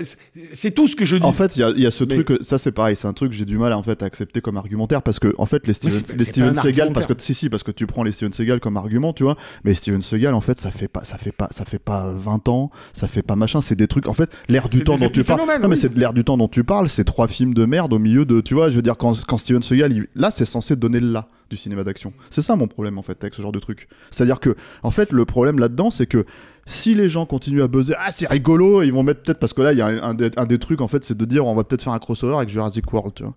[0.53, 1.25] c'est- tout ce que je dis.
[1.25, 3.07] En fait, il y a, il y a ce Mais- truc, ça c'est pareil, c'est
[3.07, 5.45] un truc que j'ai du mal en fait à accepter comme argumentaire parce que en
[5.45, 8.11] fait les Steven, les Steven Seagal, parce que si si, parce que tu prends les
[8.11, 11.17] Steven Seagal comme argument, tu vois, mais Steven Seagal en fait ça fait pas, ça
[11.17, 14.13] fait pas, ça fait pas 20 ans, ça fait pas machin, c'est des trucs en
[14.13, 15.41] fait l'air du temps dont tu parles.
[15.61, 17.99] Non mais c'est l'air du temps dont tu parles, c'est trois films de merde au
[17.99, 20.75] milieu de, tu vois, je veux dire quand quand Steven Seagal, il- là c'est censé
[20.75, 22.13] donner le là du cinéma d'action.
[22.29, 23.87] C'est ça mon problème en fait avec ce genre de truc.
[24.11, 26.25] C'est-à-dire que en fait le problème là-dedans c'est que
[26.65, 29.61] si les gens continuent à buzzer, ah c'est rigolo, ils vont mettre peut-être parce que
[29.61, 31.55] là il y a un, des, un des trucs en fait, c'est de dire on
[31.55, 33.35] va peut-être faire un crossover avec Jurassic World, tu vois.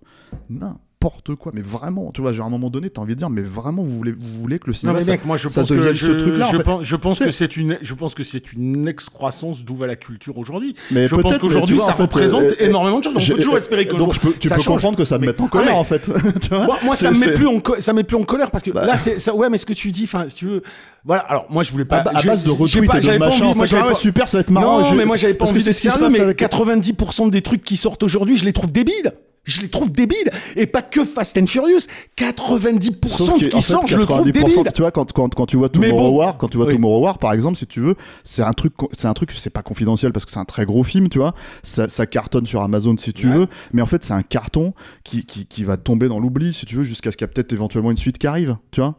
[1.03, 3.29] N'importe quoi, mais vraiment, tu vois, genre à un moment donné, t'as envie de dire,
[3.29, 5.49] mais vraiment, vous voulez, vous voulez que le Non cinéma mais ça- mec, moi je
[5.49, 6.63] pense que je, en fait.
[6.63, 9.85] pense, je pense C'est- que c'est une, je pense que c'est une excroissance d'où va
[9.85, 10.75] la culture aujourd'hui.
[10.91, 13.13] Mais Je pense qu'aujourd'hui ça en fait, représente euh, énormément de choses.
[13.15, 14.75] Donc on peut toujours espérer que donc je peux, tu ça peux change.
[14.75, 16.09] comprendre que ça me mette en Ah, colère en fait.
[16.85, 18.85] Moi, ça me met plus en ça me met plus en colère parce que Bah.
[18.85, 20.63] là c'est ça ouais mais ce que tu dis enfin si tu veux
[21.03, 23.93] voilà alors moi je voulais pas à, base de retweets et de machin, moi j'avais
[23.95, 24.79] super, ça va être marrant.
[24.81, 28.03] non mais moi j'avais pas envie se sérieux mais avec- 90% des trucs qui sortent
[28.03, 29.11] aujourd'hui je les trouve débiles
[29.45, 31.79] je les trouve débiles et pas que Fast and Furious
[32.17, 35.33] 90% Sauf de ce qui sort je le trouve 90%, débile Tu vois, quand, quand,
[35.33, 36.17] quand tu vois Tomorrow bon.
[36.17, 36.73] War, quand tu vois Oui.
[36.73, 39.61] Tomorrow War, par exemple, si tu veux, c'est un truc, c'est un truc, c'est pas
[39.63, 41.33] confidentiel parce que c'est un très gros film, tu vois.
[41.61, 43.35] Ça, ça cartonne sur Amazon si tu Ouais.
[43.35, 46.65] veux, mais en fait, c'est un carton qui, qui, qui va tomber dans l'oubli, si
[46.65, 48.95] tu veux, jusqu'à ce qu'il y a peut-être éventuellement une suite qui arrive, tu vois.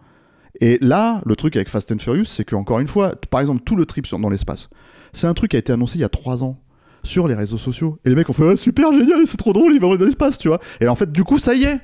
[0.61, 3.63] Et là, le truc avec Fast and Furious, c'est que encore une fois, par exemple,
[3.65, 4.69] tout le trip sur, dans l'espace,
[5.13, 6.61] c'est un truc qui a été annoncé il y a trois ans
[7.05, 7.99] sur les réseaux sociaux.
[8.05, 10.39] Et les mecs ont fait ah, super génial, c'est trop drôle, ils vont dans l'espace,
[10.39, 10.59] tu vois.
[10.81, 11.81] Et en fait, du coup, ça y est.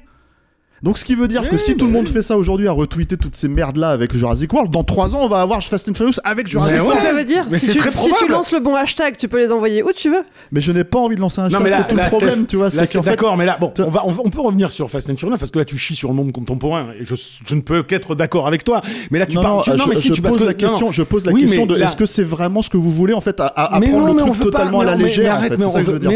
[0.83, 2.12] Donc, ce qui veut dire que si tout le monde oui.
[2.12, 5.21] fait ça aujourd'hui à retweeter toutes ces merdes là avec Jurassic World, dans trois ans,
[5.23, 7.03] on va avoir Fast and Furious avec Jurassic Mais C'est ce World.
[7.03, 7.45] que ça veut dire.
[7.51, 9.83] Mais si, c'est tu, très si tu lances le bon hashtag, tu peux les envoyer
[9.83, 10.23] où tu veux.
[10.53, 12.05] Mais je n'ai pas envie de lancer un hashtag, Non mais là, c'est tout là,
[12.05, 12.71] le problème, Steph, tu vois.
[12.71, 15.51] C'est d'accord, mais là, bon, on, va, on, peut revenir sur Fast and Furious parce
[15.51, 17.14] que là, tu chies sur le monde contemporain et je,
[17.47, 18.81] je ne peux qu'être d'accord avec toi.
[19.11, 19.57] Mais là, tu non, parles.
[19.57, 21.03] non, tu- non, je, mais si je tu parce pose que la question, non, je
[21.03, 23.38] pose la Oui, question de est-ce que c'est vraiment ce que vous voulez en fait
[23.40, 25.57] à, prendre non, le truc totalement à la légère mais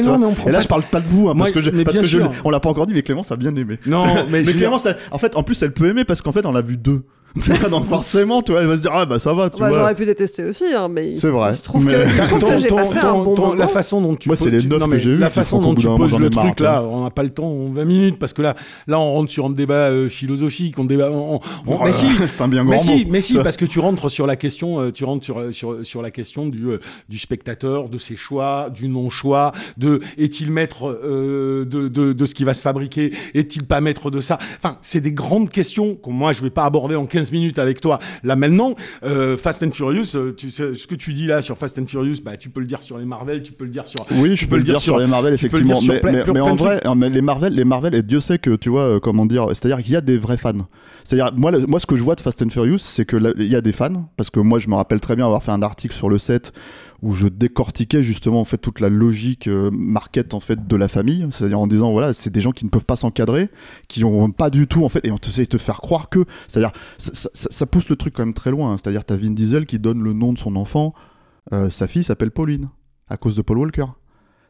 [0.03, 1.67] non, mais on prend Et là je parle pas de vous hein, Moi, parce
[1.99, 3.79] que on l'a pas encore dit mais Clémence a bien aimé.
[3.87, 6.53] Non, mais Clémence elle- en fait en plus elle peut aimer parce qu'en fait on
[6.53, 7.03] l'a vu deux.
[7.71, 9.79] Donc forcément tu vois elle va se dire ah bah ça va tu Bah, vois.
[9.81, 12.21] J'aurais pu détester aussi, hein, mais il, C'est vrai, il se trouve mais- que, il
[12.21, 13.55] se trouve que j'ai passé ton- un bon ton- moment.
[13.55, 16.31] La façon dont tu Moi, poses- tu- non, mais La façon dont tu poses le
[16.31, 18.55] truc là, on n'a pas le temps, on 20 minutes parce que là,
[18.87, 21.11] là on rentre sur un débat euh, philosophique, on débat.
[21.11, 23.11] on- on- Oh mais si, là, c'est un bien mais grand si, mot.
[23.11, 26.03] mais si, parce que tu rentres sur la question, euh, tu rentres sur, sur, sur
[26.03, 31.65] la question du, euh, du spectateur, de ses choix, du non-choix, de est-il maître euh,
[31.65, 34.39] de, de, de ce qui va se fabriquer, est-il pas maître de ça?
[34.57, 37.81] Enfin, c'est des grandes questions que moi je vais pas aborder en 15 minutes avec
[37.81, 38.75] toi là maintenant.
[39.05, 41.87] Euh, Fast and Furious, euh, tu sais, ce que tu dis là sur Fast and
[41.87, 44.05] Furious, bah tu peux le dire sur les Marvel, tu peux le dire sur.
[44.13, 45.79] Oui, je peux le dire sur les Marvel, effectivement.
[45.89, 48.21] Mais, plein- mais- plein- mais en vrai, hein, mais les Marvel, les Marvel, et Dieu
[48.21, 50.53] sait que tu vois, euh, comment dire, c'est-à-dire qu'il y a des vrais fans.
[51.05, 53.31] C'est-à-dire, moi, le- moi, ce que je vois de Fast and Furious, c'est que là,
[53.39, 55.53] il y a des fans, parce que moi, je me rappelle très bien avoir fait
[55.53, 56.53] un article sur le set
[57.05, 60.89] où je décortiquais justement en fait toute la logique euh, market en fait de la
[60.89, 63.51] famille, c'est-à-dire en disant voilà, c'est des gens qui ne peuvent pas s'encadrer,
[63.89, 66.25] qui ont pas du tout en fait, et on essaie de te faire croire que,
[66.49, 68.73] c'est-à-dire, ça pousse le truc quand même très loin.
[68.73, 68.77] hein.
[68.79, 70.95] c'est-à-dire, t'as Vin Diesel qui donne le nom de son enfant,
[71.53, 72.71] euh, sa fille s'appelle Pauline
[73.09, 73.87] à cause de Paul Walker,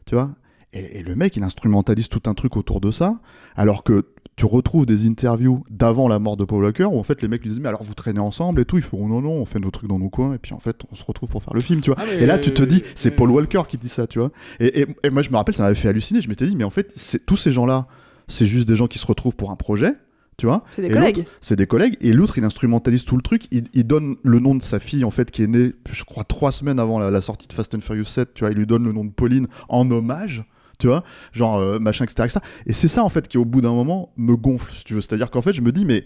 [0.05, 0.31] tu vois?
[0.71, 3.19] Et, et le mec, il instrumentalise tout un truc autour de ça,
[3.57, 7.21] alors que tu retrouves des interviews d'avant la mort de Paul Walker où en fait
[7.21, 9.31] les mecs lui disent mais alors vous traînez ensemble et tout, ils font non non,
[9.31, 11.41] on fait nos trucs dans nos coins et puis en fait on se retrouve pour
[11.41, 11.99] faire le film, tu vois.
[12.01, 14.19] Ah, mais- Et là tu te dis c'est euh, Paul Walker qui dit ça, tu
[14.19, 14.31] vois.
[14.59, 16.63] Et, et- et moi je me rappelle, ça m'avait fait halluciner, je m'étais dit mais
[16.65, 17.87] en fait c'est tous ces gens-là,
[18.27, 19.93] c'est juste des gens qui se retrouvent pour un projet.
[20.37, 21.25] Tu vois C'est des Et collègues.
[21.39, 21.95] C'est des collègues.
[22.01, 23.43] Et l'autre, il instrumentalise tout le truc.
[23.51, 26.25] Il, il donne le nom de sa fille, en fait, qui est née, je crois,
[26.25, 28.33] trois semaines avant la, la sortie de Fast and Furious 7.
[28.33, 30.43] Tu vois, il lui donne le nom de Pauline en hommage.
[30.77, 32.39] Tu vois, genre euh, machin, etc., etc.
[32.65, 35.01] Et c'est ça en fait qui au bout d'un moment me gonfle, si tu veux.
[35.01, 36.05] C'est-à-dire qu'en fait, je me dis, mais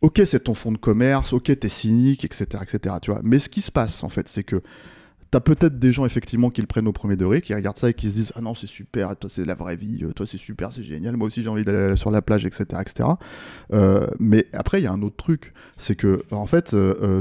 [0.00, 3.20] ok, c'est ton fonds de commerce, ok, t'es cynique, etc., etc., tu vois.
[3.22, 4.62] Mais ce qui se passe en fait, c'est que
[5.32, 7.94] T'as peut-être des gens effectivement qui le prennent au premier degré, qui regardent ça et
[7.94, 10.36] qui se disent ah non c'est super, toi c'est la vraie vie, euh, toi c'est
[10.36, 13.08] super, c'est génial, moi aussi j'ai envie d'aller sur la plage, etc., etc.
[13.72, 16.76] Euh, mais après il y a un autre truc, c'est que en fait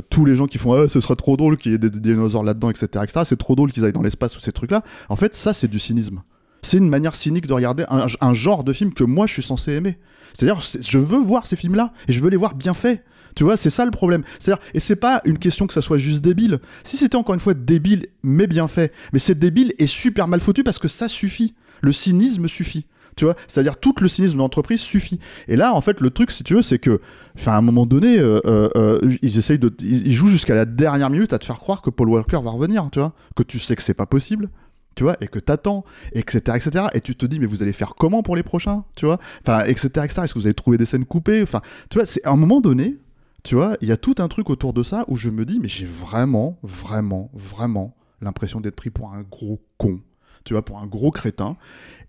[0.10, 2.02] tous les gens qui font ah ce serait trop drôle qu'il y ait des, des
[2.02, 3.22] dinosaures là-dedans, etc., etc.
[3.24, 4.84] C'est trop drôle qu'ils aillent dans l'espace ou ces trucs-là.
[5.08, 6.22] En fait ça c'est du cynisme.
[6.62, 9.72] C'est une manière cynique de regarder un, genre de film que moi je suis censé
[9.74, 9.98] aimer.
[10.34, 13.04] C'est-à-dire c'est- je veux voir ces films-là et je veux les voir bien faits.
[13.36, 14.24] Tu vois, c'est ça le problème.
[14.40, 16.60] C'est-à-dire, et c'est pas une question que ça soit juste débile.
[16.84, 20.42] Si c'était encore une fois débile, mais bien fait, mais c'est débile et super mal
[20.42, 21.54] foutu parce que ça suffit.
[21.82, 22.86] Le cynisme suffit.
[23.18, 25.20] Tu vois, c'est-à-dire tout le cynisme de l'entreprise suffit.
[25.48, 27.02] Et là, en fait, le truc, si tu veux, c'est que,
[27.46, 31.10] à un moment donné, euh, euh, euh, ils essayent de, ils jouent jusqu'à la dernière
[31.10, 32.88] minute à te faire croire que Paul Walker va revenir.
[32.92, 34.50] Tu vois, que tu sais que c'est pas possible.
[34.96, 36.86] Tu vois, et que t'attends, etc., etc.
[36.94, 39.20] Et tu te dis, mais vous allez faire comment pour les prochains, tu vois?
[39.42, 40.22] Enfin, etc., etc.
[40.24, 41.42] Est-ce que vous allez trouver des scènes coupées?
[41.42, 42.98] Enfin, tu vois, c'est à un moment donné,
[43.44, 45.60] tu vois, il y a tout un truc autour de ça où je me dis,
[45.62, 50.02] mais j'ai vraiment, vraiment, vraiment l'impression d'être pris pour un gros con,
[50.44, 51.56] tu vois, pour un gros crétin.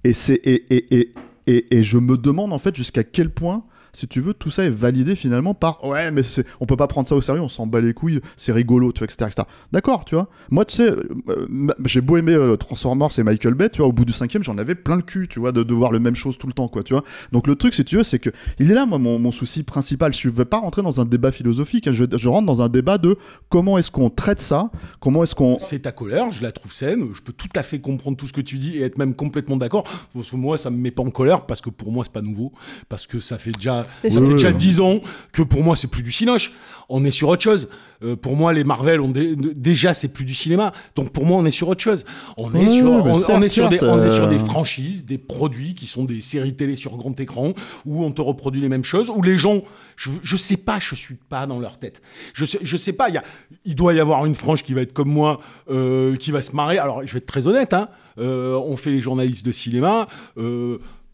[0.04, 1.12] Et c'est et, et, et,
[1.46, 3.64] et, et je me demande en fait jusqu'à quel point,
[3.94, 6.22] si tu veux, tout ça est validé finalement par ouais, mais
[6.60, 9.00] on peut pas prendre ça au sérieux, on s'en bat les couilles, c'est rigolo, tu
[9.00, 9.42] vois, etc..
[9.70, 10.28] D'accord, tu vois.
[10.50, 13.88] Moi, tu sais, euh, euh, j'ai beau aimer euh, Transformers et Michael Bay, tu vois,
[13.88, 15.98] au bout du cinquième, j'en avais plein le cul, tu vois, de, de voir le
[15.98, 17.04] même chose tout le temps, quoi, tu vois.
[17.32, 20.12] Donc le truc, si tu veux, c'est que il est là, moi, mon, souci principal.
[20.12, 23.16] Je veux pas rentrer dans un débat philosophique, hein, je, rentre dans un débat de
[23.48, 27.08] comment est-ce qu'on traite ça, comment est-ce qu'on C'est ta colère, je la trouve saine,
[27.14, 29.56] je peux tout à fait comprendre tout ce que tu dis et être même complètement
[29.56, 29.84] d'accord.
[30.32, 32.52] Moi, ça me met pas en colère parce que pour moi, c'est pas nouveau.
[32.88, 34.54] Parce que ça fait déjà, Ça fait déjà oui.
[34.56, 35.00] 10 ans
[35.32, 36.52] que pour moi, c'est plus du cinoche.
[36.88, 37.68] On est sur autre chose.
[38.02, 40.72] Euh, pour moi, les Marvel, ont dé- déjà, c'est plus du cinéma.
[40.96, 42.04] Donc pour moi, on est sur autre chose.
[42.36, 44.28] On est, sur, mais on, certes, on est sur des, certes, on est sur euh.
[44.28, 47.54] des franchises, des produits qui sont des séries télé sur grand écran
[47.86, 49.62] où on te reproduit les mêmes choses, où les gens,
[49.96, 52.02] je, je sais pas, je suis pas dans leur tête.
[52.34, 53.22] Je sais, je sais pas, il y a,
[53.64, 55.40] il doit y avoir une frange qui va être comme moi,
[55.70, 56.78] euh, qui va se marrer.
[56.78, 57.88] Alors, je vais être très honnête, hein.
[58.18, 60.06] Euh, on fait les journalistes de cinéma.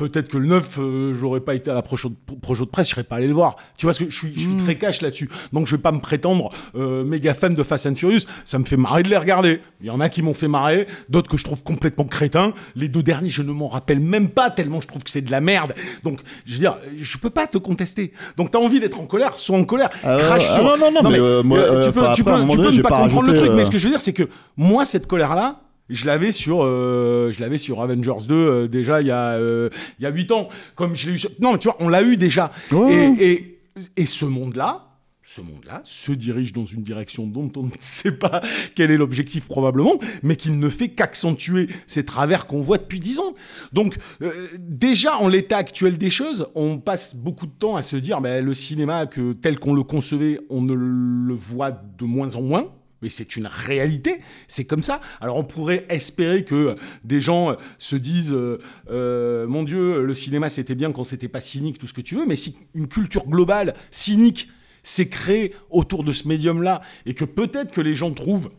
[0.01, 2.89] Euh, Peut-être que le 9, euh, j'aurais pas été à la projo projo de presse,
[2.89, 3.57] je serais pas allé le voir.
[3.77, 5.29] Tu vois, ce que je suis, je suis très cash là-dessus.
[5.53, 8.21] Donc je vais pas me prétendre euh, méga fan de Fast and Furious.
[8.45, 9.61] Ça me fait marrer de les regarder.
[9.81, 12.53] Il y en a qui m'ont fait marrer, d'autres que je trouve complètement crétins.
[12.75, 15.31] Les deux derniers, je ne m'en rappelle même pas tellement je trouve que c'est de
[15.31, 15.75] la merde.
[16.05, 18.13] Donc, je veux dire, je peux pas te contester.
[18.37, 19.91] Donc t'as envie d'être en colère, sois en colère.
[20.03, 20.65] Ah ouais, crache ah sur.
[20.65, 23.03] non, non, non, mais, euh, moi, euh, tu peux, tu peux, tu peux ne pas
[23.03, 25.61] comprendre le truc, mais euh, ce que je veux dire, c'est que moi, cette colère-là,
[25.89, 29.71] je l'avais sur, euh, je l'avais sur Avengers 2 euh, déjà il y a, euh,
[29.99, 30.49] il y a 8 ans.
[30.75, 31.19] Comme je l'ai eu.
[31.19, 32.53] sur- Non, mais tu vois, on l'a eu déjà.
[32.91, 33.61] Et, et,
[33.97, 34.85] et ce monde-là.
[35.23, 38.41] Ce monde-là se dirige dans une direction dont on ne sait pas
[38.75, 43.19] quel est l'objectif probablement, mais qui ne fait qu'accentuer ces travers qu'on voit depuis 10
[43.19, 43.35] ans.
[43.75, 47.97] Donc euh, déjà en l'état actuel des choses, on passe beaucoup de temps à se
[47.97, 52.35] dire ben, le cinéma que tel qu'on le concevait, on ne le voit de moins
[52.35, 52.73] en moins.
[53.03, 55.01] Mais c'est une réalité, c'est comme ça.
[55.21, 58.59] Alors on pourrait espérer que des gens euh, se disent euh,
[58.91, 62.17] euh, mon Dieu, le cinéma c'était bien quand c'était pas cynique, tout ce que tu
[62.17, 64.49] veux, mais si une culture globale cynique
[64.83, 68.51] s'est créée autour de ce médium-là et que peut-être que les gens trouvent,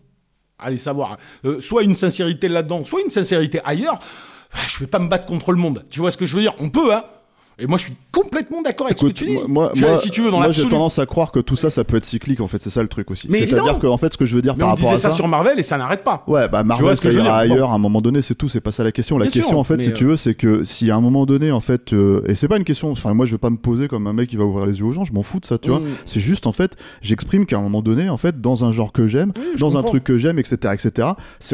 [0.58, 4.00] allez savoir, euh, soit une sincérité là-dedans, soit une sincérité ailleurs,
[4.52, 5.86] ah, je vais pas me battre contre le monde.
[5.90, 6.56] Tu vois ce que je veux dire?
[6.60, 7.04] On peut, hein
[7.60, 9.40] Et moi je suis complètement d'accord avec Écoute, ce que tu dis.
[9.48, 11.70] moi, Je- moi- si tu veux, dans moi, j'ai tendance à croire que tout ça,
[11.70, 12.60] ça peut être cyclique, en fait.
[12.60, 13.28] C'est ça le truc aussi.
[13.30, 15.06] Mais C'est-à-dire que, en fait, ce que je veux dire Mais par on rapport disait
[15.06, 16.24] à ça sur Marvel et ça n'arrête pas.
[16.28, 17.54] Ouais, bah Marvel, vois ça ira Bon.
[17.54, 19.18] ailleurs à un moment donné, c'est tout, c'est pas ça la question.
[19.18, 21.02] La Bien question, sûr, en fait, si euh, tu veux, c'est que si à un
[21.02, 23.50] moment donné, en fait, euh, et c'est pas une question, enfin, moi, je vais pas
[23.50, 25.40] me poser comme un mec qui va ouvrir les yeux aux gens, je m'en fous
[25.40, 25.80] de ça, tu vois.
[25.80, 25.86] Mm.
[26.06, 29.08] C'est juste, en fait, j'exprime qu'à un moment donné, en fait, dans un genre que
[29.08, 31.10] j'aime, dans un truc que j'aime, etc., etc.,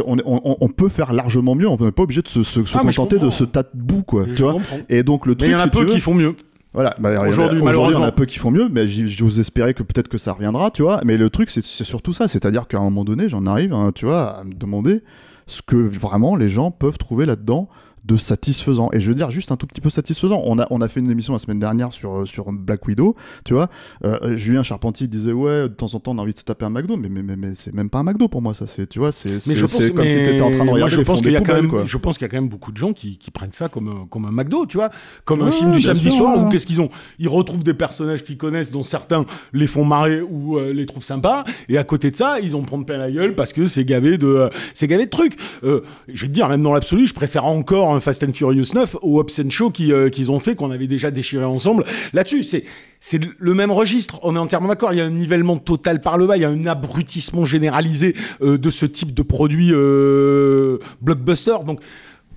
[0.06, 2.40] on, peut faire largement mieux, on n'est pas obligé de se,
[2.74, 4.56] Ah, contenter de ce tas de boue, quoi, tu vois.
[4.90, 5.50] Et donc, le truc,
[5.96, 6.36] qui font mieux.
[6.74, 9.84] voilà, bah, Aujourd'hui, il y en a peu qui font mieux, mais j'ose espérer que
[9.84, 11.02] peut-être que ça reviendra, tu vois.
[11.06, 13.92] Mais le truc, c'est c'est surtout ça, c'est-à-dire qu'à un moment donné, j'en arrive, hein,
[13.94, 15.02] tu vois, à me demander
[15.48, 17.70] ce que vraiment les gens peuvent trouver là-dedans
[18.06, 18.90] de satisfaisant.
[18.94, 20.42] Et je veux dire, juste un tout petit peu satisfaisant.
[20.46, 23.16] On a, on a fait une émission la semaine dernière sur, euh, sur Black Widow,
[23.44, 23.70] tu vois.
[24.04, 26.66] Euh, Julien Charpentier disait, ouais, de temps en temps, on a envie de se taper
[26.66, 28.68] un McDo, mais, mais, mais, mais c'est même pas un McDo pour moi, ça.
[28.68, 31.00] C'est, tu vois, c'est je comme si mais t'étais en train de moi, regarder je
[31.00, 31.84] les pense qu'il y a quand même, quoi.
[31.86, 33.88] je pense qu'il y a quand même beaucoup de gens qui, qui prennent ça comme,
[33.88, 34.90] un- comme un McDo, tu vois,
[35.24, 36.44] comme un film du samedi sûr, soir ouais.
[36.44, 36.90] où qu'est-ce qu'ils ont?
[37.20, 41.04] Ils retrouvent des personnages qu'ils connaissent, dont certains les font marrer ou euh, les trouvent
[41.04, 43.86] sympas, et à côté de ça, ils en prennent plein la gueule parce que c'est
[43.86, 45.38] gavé de, euh, c'est gavé de trucs.
[45.64, 48.98] Euh, je vais te dire, même dans l'absolu, je préfère encore Fast and Furious 9
[49.02, 51.86] au Hobbs Show euh, qu'ils ont fait, qu'on avait déjà déchiré ensemble.
[52.14, 52.64] Là-dessus, c'est
[53.00, 54.20] c'est le même registre.
[54.24, 54.92] On est entièrement d'accord.
[54.92, 56.38] Il y a un nivellement total par le bas.
[56.38, 61.56] Il y a un abrutissement généralisé euh, de ce type de produit euh, blockbuster.
[61.68, 61.82] Donc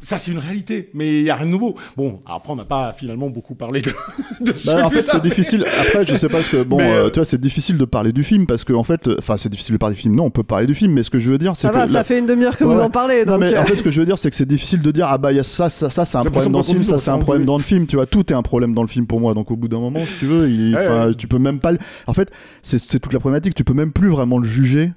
[0.03, 1.75] Ça, c'est une réalité, mais il n'y a rien de nouveau.
[1.97, 3.91] Bon, après, on n'a pas finalement beaucoup parlé de,
[4.41, 5.65] de Bah, en fait, c'est difficile.
[5.81, 6.63] Après, je sais pas ce que.
[6.63, 8.85] Bon, Mais, euh, euh, tu vois, c'est difficile de parler du film parce que, en
[8.85, 10.15] fait, enfin, c'est difficile de parler du film.
[10.15, 11.75] Non, on peut parler du film, mais ce que je veux dire, c'est Ça que.
[11.75, 13.25] va, la- ça fait une demi-heure que Ouais, vous en parlez.
[13.25, 14.81] Non donc, mais euh, en fait ce que je veux dire c'est que c'est difficile
[14.83, 16.65] de dire ah bah il y a ça ça ça c'est un problème dans le
[16.65, 18.83] film ça c'est un problème dans le film tu vois tout est un problème dans
[18.83, 21.27] le film pour moi donc au bout d'un moment si tu veux il, Ouais, tu
[21.27, 22.31] peux même pas le- en fait
[22.63, 24.93] c'est c'est toute la problématique tu peux même plus vraiment le juger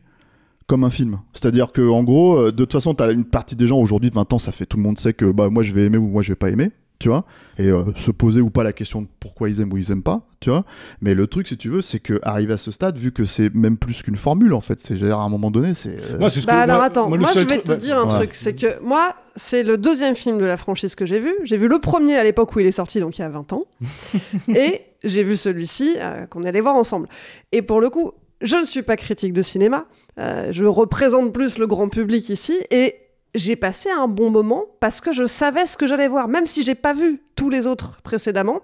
[0.67, 1.19] comme un film.
[1.34, 4.15] C'est-à-dire que en gros, euh, de toute façon, t'as une partie des gens aujourd'hui de
[4.15, 6.08] 20 ans, ça fait tout le monde sait que bah moi je vais aimer ou
[6.08, 7.26] moi je vais pas aimer, tu vois,
[7.58, 10.04] et euh, se poser ou pas la question de pourquoi ils aiment ou ils aiment
[10.04, 10.63] pas, tu vois.
[11.02, 13.54] Mais le truc, si tu veux, c'est que arrivé à ce stade, vu que c'est
[13.54, 16.41] même plus qu'une formule en fait, c'est à un moment donné, c'est euh, Moi, c'est
[16.41, 17.97] ce Bah que- alors moi- attends, moi, moi, le je vais truc- te bah, dire
[18.00, 18.15] un Ouais.
[18.19, 21.34] truc, c'est que moi c'est le deuxième film de la franchise que j'ai vu.
[21.43, 23.52] J'ai vu le premier à l'époque où il est sorti, donc il y a 20
[23.54, 23.63] ans,
[24.47, 27.08] et j'ai vu celui-ci euh, qu'on allait voir ensemble.
[27.52, 29.86] Et pour le coup, je ne suis pas critique de cinéma,
[30.19, 32.95] euh, je représente plus le grand public ici, et
[33.34, 36.63] j'ai passé un bon moment parce que je savais ce que j'allais voir, même si
[36.63, 38.62] j'ai pas vu tous les autres précédemment.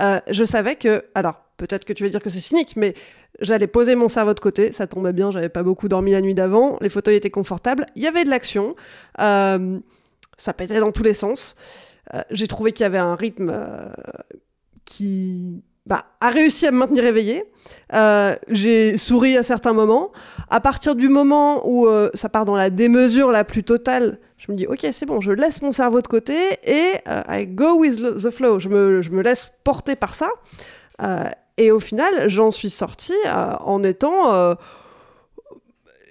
[0.00, 2.94] euh, je savais que, alors peut-être que tu vas dire que c'est cynique, mais
[3.40, 6.34] J'allais poser mon cerveau de côté, ça tombait bien, j'avais pas beaucoup dormi la nuit
[6.34, 8.74] d'avant, les fauteuils étaient confortables, il y avait de l'action,
[9.20, 9.78] euh,
[10.38, 11.54] ça pétait dans tous les sens.
[12.30, 13.52] J'ai trouvé qu'il y avait un rythme
[14.86, 17.44] qui bah, a réussi à me maintenir éveillé.
[17.94, 20.12] Euh, J'ai souri à certains moments.
[20.50, 24.52] À partir du moment où euh, ça part dans la démesure la plus totale, je
[24.52, 27.78] me dis ok c'est bon, je laisse mon cerveau de côté et euh, I go
[27.78, 28.60] with the flow.
[28.60, 30.28] Je me, je me laisse porter par ça.
[31.02, 31.24] Euh,
[31.56, 34.54] et au final, j'en suis sortie en étant.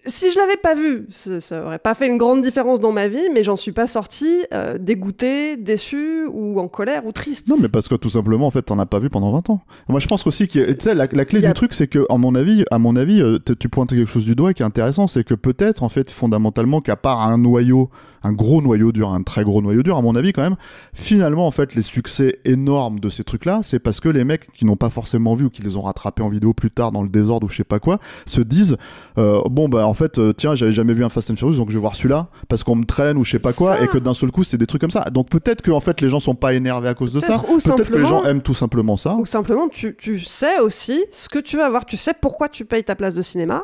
[0.08, 3.08] Si je l'avais pas vu, ça, ça aurait pas fait une grande différence dans ma
[3.08, 7.48] vie, mais j'en suis pas sortie euh, dégoûtée, déçue ou en colère ou triste.
[7.48, 9.62] Non, mais parce que tout simplement, en fait, t'en as pas vu pendant 20 ans.
[9.88, 12.06] Moi, je pense aussi que, tu sais, la, la clé a- du truc, c'est que,
[12.10, 14.65] en mon avis, à mon avis, euh, tu pointes quelque chose du doigt qui est
[14.65, 17.89] intéressant, c'est que peut-être, en fait, fondamentalement, qu'à part un noyau,
[18.23, 20.56] un gros noyau dur, un très gros noyau dur, à mon avis, quand même,
[20.93, 24.65] finalement, en fait, les succès énormes de ces trucs-là, c'est parce que les mecs qui
[24.65, 27.10] n'ont pas forcément vu ou qui les ont rattrapés en vidéo plus tard dans le
[27.10, 28.77] désordre ou je sais pas quoi, se disent,
[29.17, 31.69] euh, bon, bah, en fait, euh, tiens, j'avais jamais vu un Fast and Furious, donc
[31.69, 33.84] je vais voir celui-là, parce qu'on me traîne ou je sais pas quoi, Ça.
[33.84, 35.06] et que d'un seul coup, c'est des trucs comme ça.
[35.12, 37.39] Donc peut-être que, en fait, les gens sont pas énervés à cause de ça.
[37.39, 39.15] Peut-être, que les simplement- gens aiment tout simplement ça.
[39.15, 42.65] Ou simplement, tu, tu sais aussi ce que tu vas avoir, tu sais pourquoi tu
[42.65, 43.63] payes ta place de cinéma.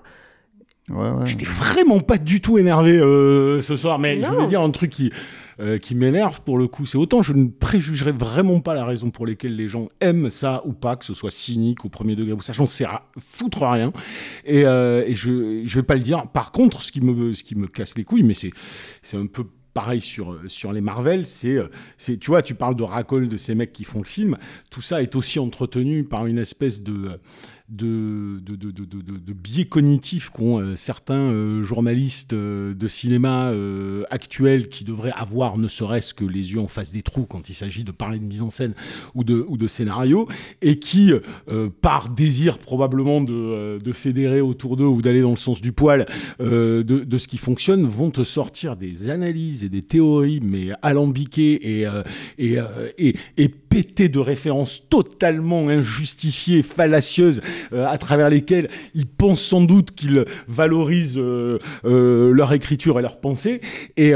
[0.89, 1.25] Ouais, ouais.
[1.25, 4.91] J'étais vraiment pas du tout énervé euh, ce soir, mais je voulais dire un truc
[4.91, 5.13] qui,
[5.61, 6.85] euh, qui m'énerve pour le coup.
[6.85, 10.61] C'est autant je ne préjugerai vraiment pas la raison pour laquelle les gens aiment ça
[10.65, 12.85] ou pas, que ce soit cynique au premier degré ou ça, j'en sais
[13.17, 13.93] foutre rien.
[14.43, 16.27] Et, euh, et je, je vais pas le dire.
[16.27, 18.51] Par contre, ce qui me, ce qui me casse les couilles, mais c'est,
[19.01, 21.57] c'est un peu pareil sur, sur les Marvel, c'est,
[21.97, 24.37] c'est, tu vois, tu parles de racole de ces mecs qui font le film.
[24.69, 27.19] Tout ça est aussi entretenu par une espèce de
[27.73, 33.51] de, biais cognitifs qu'ont euh, certains euh, journalistes euh, de cinéma
[34.09, 37.55] actuels qui devraient avoir ne serait-ce que les yeux en face des trous quand il
[37.55, 38.73] s'agit de parler de mise en scène
[39.15, 40.27] ou de, scénario,
[40.62, 41.12] et qui,
[41.81, 46.05] par désir probablement de, fédérer autour d'eux ou d'aller dans le sens du poil
[46.39, 51.88] de, ce qui fonctionne, vont te sortir des analyses et des théories, mais alambiquées
[52.38, 57.41] et pétées de références totalement injustifiées, fallacieuses,
[57.73, 63.01] euh, à travers lesquelles ils pensent sans doute qu'ils valorisent euh, euh, leur écriture et
[63.01, 63.62] leur pensée,
[63.97, 64.13] et,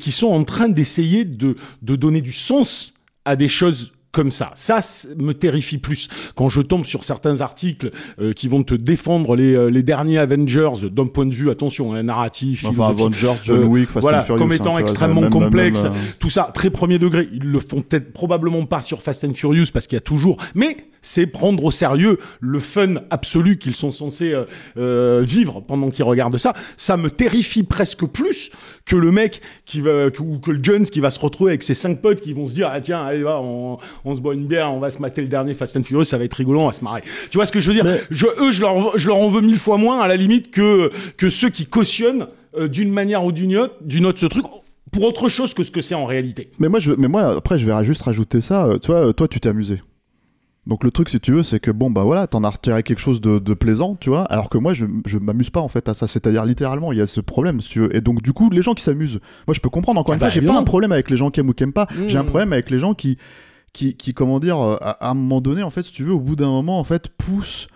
[0.00, 4.50] qui sont en train d'essayer de, de donner du sens à des choses comme ça.
[4.56, 4.80] Ça
[5.16, 6.08] me terrifie plus.
[6.34, 10.18] Quand je tombe sur certains articles euh, qui vont te défendre les, euh, les derniers
[10.18, 14.02] Avengers d'un point de vue, attention, un narratif, Enfin, philosophique, Avengers, John euh, Wick, Fast
[14.02, 14.38] voilà, and Furious.
[14.42, 17.28] comme hein, étant extrêmement même- complexe, même, tout ça très premier degré.
[17.32, 20.36] Ils le font peut-être probablement pas sur Fast and Furious parce qu'il y a toujours,
[20.56, 24.44] mais c'est prendre au sérieux le fun absolu qu'ils sont censés euh,
[24.78, 26.54] euh, vivre pendant qu'ils regardent ça.
[26.76, 28.50] Ça me terrifie presque plus
[28.84, 31.62] que le mec qui va que- ou que le Jones qui va se retrouver avec
[31.62, 34.34] ses cinq potes qui vont se dire ah tiens allez va on, on se boit
[34.34, 36.60] une bière on va se mater le dernier Fast and Furious ça va être rigolo
[36.60, 37.02] on va se marrer.
[37.30, 37.84] Tu vois ce que je veux dire?
[37.84, 40.50] Mais- je, Eux je leur je leur en veux mille fois moins à la limite
[40.50, 42.26] que que ceux qui cautionnent
[42.58, 44.44] euh, d'une manière ou d'une autre d'une autre ce truc
[44.90, 46.50] pour autre chose que ce que c'est en réalité.
[46.58, 48.64] Mais moi, je, mais moi, après, je vais juste rajouter ça.
[48.64, 49.82] euh, Tu vois, euh, toi, tu t'es amusé.
[50.66, 52.98] Donc le truc, si tu veux, c'est que bon, bah voilà, t'en as retiré quelque
[52.98, 54.22] chose de, de plaisant, tu vois.
[54.24, 56.06] Alors que moi, je, je m'amuse pas en fait à ça.
[56.06, 57.94] C'est-à-dire littéralement, il y a ce problème, si tu veux.
[57.96, 60.00] Et donc du coup, les gens qui s'amusent, moi, je peux comprendre.
[60.00, 61.54] Encore Ah une bah, fois, j'ai pas un problème avec les gens qui aiment ou
[61.54, 61.86] qui aiment pas.
[62.06, 62.26] J'ai un Mmh.
[62.26, 63.16] problème avec les gens qui,
[63.72, 66.12] qui, qui comment dire, euh, à, à un moment donné, en fait, si tu veux,
[66.12, 67.68] au bout d'un moment, en fait, poussent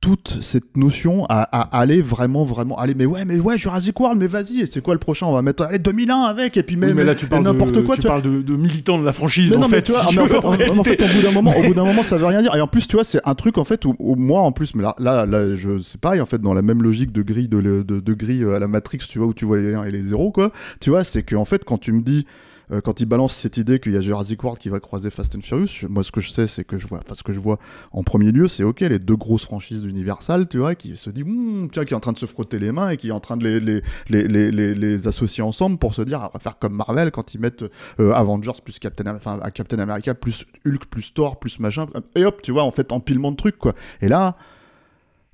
[0.00, 4.16] toute cette notion à, à aller vraiment vraiment aller mais ouais mais ouais Jurassic World
[4.20, 6.76] mais vas-y et c'est quoi le prochain on va mettre allez 2001 avec et puis
[6.76, 8.20] Oui, même mais là tu parles n'importe quoi tu tu vois.
[8.20, 9.82] parles de, de militants de la franchise Mais en non, fait.
[9.82, 11.52] tu vois, si en tu veux, fait, en en- en fait, au bout d'un moment,
[11.58, 12.54] au bout d'un moment, ça veut rien dire.
[12.54, 14.76] Et en plus, tu vois, c'est un truc en fait où, où moi, en plus,
[14.76, 17.48] mais là, là, là, je, c'est pareil en fait, dans la même logique de grille
[17.48, 19.82] de, de, de grille euh, à la Matrix, tu vois, où tu vois les 1
[19.82, 20.52] et les 0, quoi.
[20.80, 22.24] Tu vois, c'est que en fait, quand tu me dis
[22.72, 25.34] euh, quand ils balancent cette idée qu'il y a Jurassic World qui va croiser Fast
[25.36, 27.58] and Furious, moi ce que je sais, c'est que je vois, ce que je vois
[27.92, 31.22] en premier lieu, c'est ok les deux grosses franchises d'Universal, tu vois, qui se dit,
[31.22, 33.20] Hum, tiens, qui est en train de se frotter les mains et qui est en
[33.20, 37.34] train de les, associer ensemble pour se dire, ah, on va faire comme Marvel quand
[37.34, 37.64] ils mettent
[38.00, 42.42] euh, Avengers plus Captain, enfin Captain America plus Hulk plus Thor plus machin, et hop,
[42.42, 43.74] tu vois, en fait empilement de trucs quoi.
[44.00, 44.36] Et là,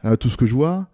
[0.05, 0.87] euh, tout ce que je vois.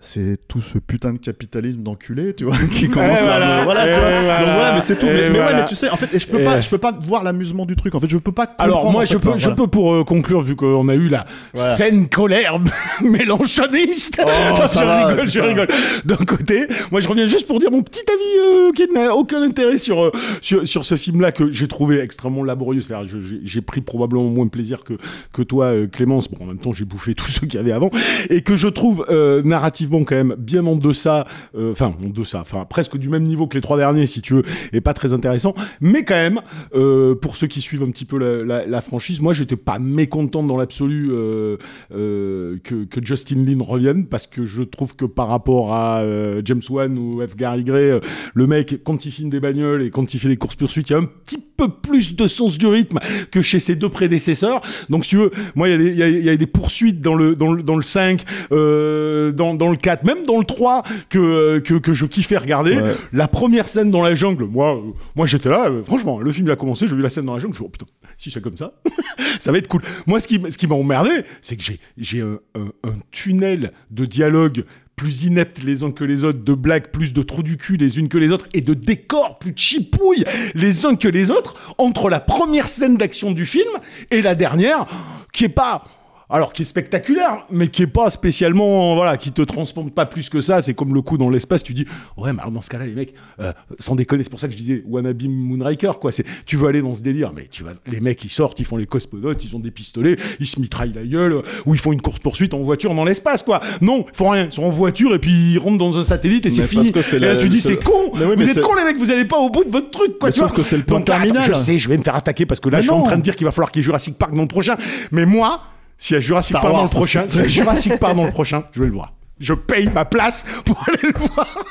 [0.00, 3.56] C'est tout ce putain de capitalisme d'enculé, tu vois, qui commence voilà.
[3.56, 4.00] à me- voilà, tu Et vois.
[4.00, 4.38] voilà.
[4.38, 5.06] Donc voilà, mais c'est tout.
[5.06, 6.78] Mais, mais ouais, mais tu sais, en fait, et je peux Et- pas, je peux
[6.78, 7.96] pas voir l'amusement du truc.
[7.96, 8.44] En fait, je peux pas.
[8.58, 12.08] Alors moi je peux, je peux pour euh, conclure vu qu'on a eu la scène
[12.08, 12.60] colère
[13.02, 14.20] mélanchoniste.
[14.20, 15.68] Attends, ça je va, rigole, je rigole.
[16.04, 19.42] D'un côté, moi je reviens juste pour dire mon petit avis euh, qui n'a aucun
[19.42, 22.82] intérêt sur, euh, sur sur ce film-là que j'ai trouvé extrêmement laborieux.
[22.82, 24.94] C'est-à-dire j'ai pris probablement moins de plaisir que
[25.32, 26.30] que toi Clémence.
[26.30, 27.90] Bon en même temps j'ai bouffé tous ceux qu'il y avait avant
[28.30, 29.42] et que je trouve euh,
[29.88, 31.26] narrativement quand même bien en deçà,
[31.56, 34.34] euh, enfin en deçà, enfin presque du même niveau que les trois derniers si tu
[34.34, 35.54] veux, et pas très intéressant.
[35.80, 36.40] Mais quand même,
[36.74, 40.56] euh, pour ceux qui suivent un petit peu la, franchise, moi j'étais pas mécontent dans
[40.56, 41.56] l'absolu euh,
[41.90, 46.02] que, que Justin Lin revienne parce que je trouve que par rapport à
[46.44, 47.36] James Wan ou F.
[47.36, 48.00] Gary Gray,
[48.34, 50.92] le mec quand il filme des bagnoles et quand il fait des courses poursuites, il
[50.92, 52.98] y a un petit peu plus de sens du rythme
[53.30, 54.60] que chez ses deux prédécesseurs.
[54.88, 57.34] Donc si tu veux, moi il y, y a- y a des poursuites dans le
[57.34, 58.22] dans le, dans le 5,
[58.52, 62.76] euh, dans, dans le 4, même dans le 3 que que, que je kiffais regarder.
[62.78, 62.94] Ouais.
[63.12, 66.46] La première scène dans la jungle, moi euh, moi j'étais là, euh, franchement, le film
[66.46, 67.86] il a commencé, j'ai vu la scène dans la jungle, je me suis dit, oh
[67.86, 68.72] putain, si c'est comme ça,
[69.40, 69.82] ça va être cool.
[70.06, 71.10] Moi, ce qui, ce qui m'a emmerdé,
[71.40, 74.64] c'est que j'ai, j'ai un, un- un tunnel de dialogue
[74.96, 78.00] plus ineptes les uns que les autres, de blagues plus de trous du cul les
[78.00, 80.24] unes que les autres, et de décors plus chipouilles
[80.56, 83.68] les uns que les autres, entre la première scène d'action du film
[84.10, 84.86] et la dernière,
[85.32, 85.84] qui est pas...
[86.30, 90.28] Alors, qui est spectaculaire, mais qui est pas spécialement, voilà, qui te transforme pas plus
[90.28, 90.60] que ça.
[90.60, 91.86] C'est comme le coup dans l'espace, tu dis,
[92.18, 94.52] ouais, mais alors dans ce cas-là, les mecs, euh, sans déconner, c'est pour ça que
[94.52, 96.12] je disais Wannabe Moonraker, quoi.
[96.12, 98.66] C'est, tu veux aller dans ce délire, mais tu vas, les mecs, ils sortent, ils
[98.66, 101.92] font les cosmonautes, ils ont des pistolets, ils se mitraillent la gueule, ou ils font
[101.92, 103.62] une course poursuite en voiture dans l'espace, quoi.
[103.80, 106.44] Non, ils font rien, ils sont en voiture et puis ils rentrent dans un satellite
[106.44, 106.92] et c'est fini.
[106.92, 108.12] que et là, la- tu dis, c'est con.
[108.14, 109.90] Mais oui, mais vous êtes cons, les mecs, vous allez pas au bout de votre
[109.90, 110.28] truc, quoi.
[110.28, 110.56] Mais tu sauf vois.
[110.58, 111.48] que c'est le plan Donc là, attends, terminal.
[111.48, 113.16] Je sais, je vais me faire attaquer parce que là, Mais je suis en train
[113.16, 114.76] de dire qu'il va falloir qu'il y ait Jurassic Park dans le prochain.
[115.10, 115.62] Mais moi,
[115.98, 118.30] s'il y a Jurassic Park dans le prochain, s'il y a Jurassic Park dans le
[118.30, 119.12] prochain, je vais le voir.
[119.40, 121.46] Je paye ma place pour aller le voir.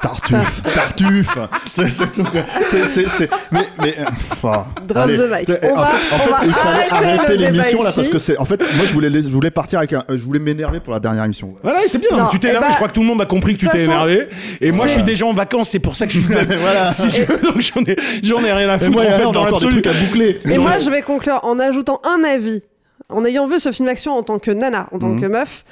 [0.00, 1.38] Tartuffe, Tartuffe.
[1.74, 2.42] C'est- c'est tout, quoi.
[2.68, 4.04] C'est- c'est- c'est- Mais, mais, euh,
[4.44, 4.66] ah.
[4.86, 5.16] Drop Allez.
[5.16, 5.58] the mic.
[5.62, 8.18] On en va- fait, en on fait, va il fallait arrêter l'émission là parce que
[8.18, 8.36] c'est.
[8.38, 10.04] En fait, moi, je voulais, je voulais partir avec un.
[10.08, 11.54] Je voulais m'énerver pour la dernière émission.
[11.64, 12.16] Voilà, c'est bien.
[12.16, 12.66] Non, tu t'es eh énervé.
[12.66, 14.28] ben, je crois que tout le monde a compris que tu t'es énervé.
[14.60, 15.70] Et moi, je suis déjà en vacances.
[15.70, 16.28] C'est pour ça que je suis.
[16.60, 16.92] Voilà.
[16.92, 19.30] Si tu veux, donc j'en ai, j'en ai rien à foutre moi, en fait on
[19.30, 19.82] a dans l'absolu.
[19.84, 20.40] à boucler.
[20.44, 22.62] Et moi, je vais conclure en ajoutant un avis.
[23.08, 25.20] En ayant vu ce film d'action en tant que nana, en tant Mhm.
[25.20, 25.64] que meuf,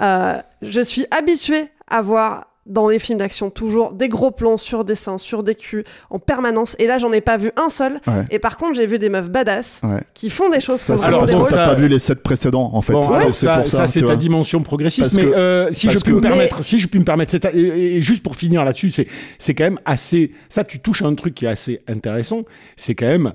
[0.00, 4.84] euh, je suis habituée à voir dans les films d'action toujours des gros plans sur
[4.84, 6.76] des seins, sur des culs, en permanence.
[6.78, 7.94] Et là, j'en ai pas vu un seul.
[8.06, 8.26] Ouais.
[8.30, 10.02] Et par contre, j'ai vu des meufs badass Ouais.
[10.14, 12.70] qui font des choses Ça, comme c'est parce ça- t'as pas vu les 7 précédents
[12.72, 12.92] en fait.
[12.92, 15.14] Bon, ça, pour ça, ça, c'est ta dimension progressiste.
[15.14, 17.32] Mais que- euh, si je parce puis me que- permettre, si je puis me permettre,
[17.32, 19.08] c'est et, et- juste pour finir là-dessus, c'est
[19.38, 20.32] c'est quand même assez.
[20.48, 22.42] Ça, tu touches à un truc qui est assez intéressant.
[22.76, 23.30] C'est quand même euh,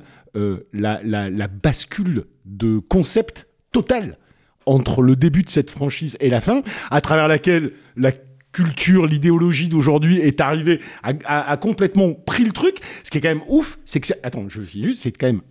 [0.74, 4.18] la, la, la bascule de concept total
[4.66, 6.62] entre le début de cette franchise et la fin,
[6.92, 8.12] à travers laquelle la
[8.52, 12.78] culture, l'idéologie d'aujourd'hui est arrivée à complètement pris le truc.
[13.04, 15.42] Ce qui est quand même ouf, c'est que attends, je finis juste, c'est quand même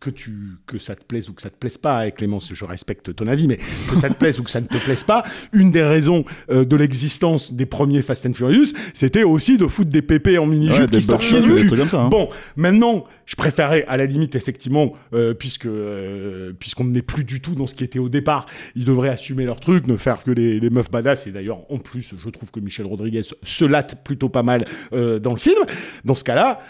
[0.00, 2.64] que tu que ça te plaise ou que ça te plaise pas, et Clémence, je
[2.66, 3.58] respecte ton avis, mais
[3.88, 6.64] que ça te plaise ou que ça ne te plaise pas, une des raisons euh,
[6.64, 10.80] de l'existence des premiers Fast and Furious, c'était aussi de foutre des pépés en mini-jupe
[10.80, 11.66] Ouais, des qui se torchaient du cul.
[11.68, 12.08] trucs comme ça, hein.
[12.08, 17.40] Bon, maintenant, je préférais à la limite effectivement, euh, puisque euh, puisqu'on n'est plus du
[17.40, 20.30] tout dans ce qui était au départ, ils devraient assumer leur truc, ne faire que
[20.30, 21.26] les, meufs badass.
[21.26, 25.18] Et d'ailleurs, en plus, je trouve que Michel Rodriguez se latte plutôt pas mal euh,
[25.18, 25.58] dans le film.
[26.04, 26.60] Dans ce cas-là,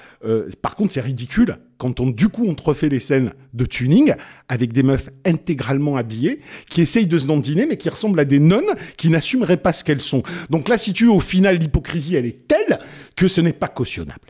[0.63, 4.15] par contre, c'est ridicule quand on du coup on refait les scènes de tuning
[4.49, 6.39] avec des meufs intégralement habillées
[6.69, 9.85] qui essayent de se dandiner mais qui ressemblent à des nonnes qui n'assumeraient pas ce
[9.85, 10.23] qu'elles sont.
[10.49, 12.79] Donc là, si tu au final, l'hypocrisie, elle est telle
[13.17, 14.21] que ce n'est pas cautionnable.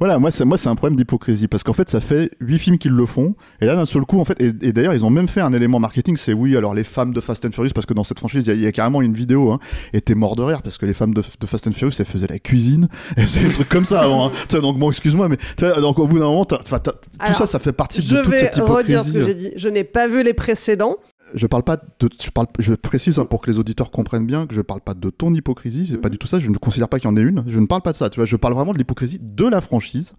[0.00, 2.76] Voilà, moi c'est moi c'est un problème d'hypocrisie parce qu'en fait ça fait huit films
[2.78, 5.10] qu'ils le font et là d'un seul coup en fait et, et d'ailleurs ils ont
[5.10, 7.86] même fait un élément marketing c'est oui alors les femmes de Fast and Furious parce
[7.86, 9.60] que dans cette franchise il y a- il y, a carrément une vidéo hein,
[9.92, 12.04] et t'es mort de rire parce que les femmes de, de Fast and Furious elles
[12.06, 14.32] faisaient la cuisine elles faisaient des trucs comme ça avant hein.
[14.48, 16.80] Tu sais, donc bon excuse-moi mais tu vois, donc au bout d'un moment t'as- enfin,
[16.80, 19.12] t'as- tout Alors, ça ça fait partie Je de toute vais cette hypocrisie redire ce
[19.12, 19.52] que j'ai dit.
[19.54, 20.96] Je n'ai pas vu les précédents.
[21.34, 24.46] Je parle pas de je parle je précise hein, pour que les auditeurs comprennent bien
[24.46, 26.88] que je parle pas de ton hypocrisie c'est pas du tout ça je ne considère
[26.88, 28.36] pas qu'il y en ait une je ne parle pas de ça tu vois je
[28.36, 30.12] parle vraiment de l'hypocrisie de la franchise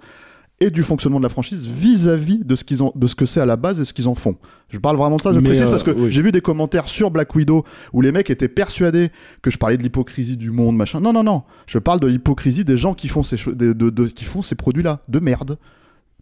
[0.63, 3.41] et du fonctionnement de la franchise vis-à-vis de ce qu'ils ont, de ce que c'est
[3.41, 4.35] à la base et ce qu'ils en font.
[4.69, 6.11] Je parle vraiment de ça, je Mais, précise euh, parce que oui.
[6.11, 9.09] j'ai vu des commentaires sur Black Widow où les mecs étaient persuadés
[9.41, 10.99] que je parlais de l'hypocrisie du monde, machin.
[10.99, 11.41] Non, non, non.
[11.65, 14.43] Je parle de l'hypocrisie des gens qui font ces, cho- de, de- de- qui font
[14.43, 15.57] ces produits-là, de merde.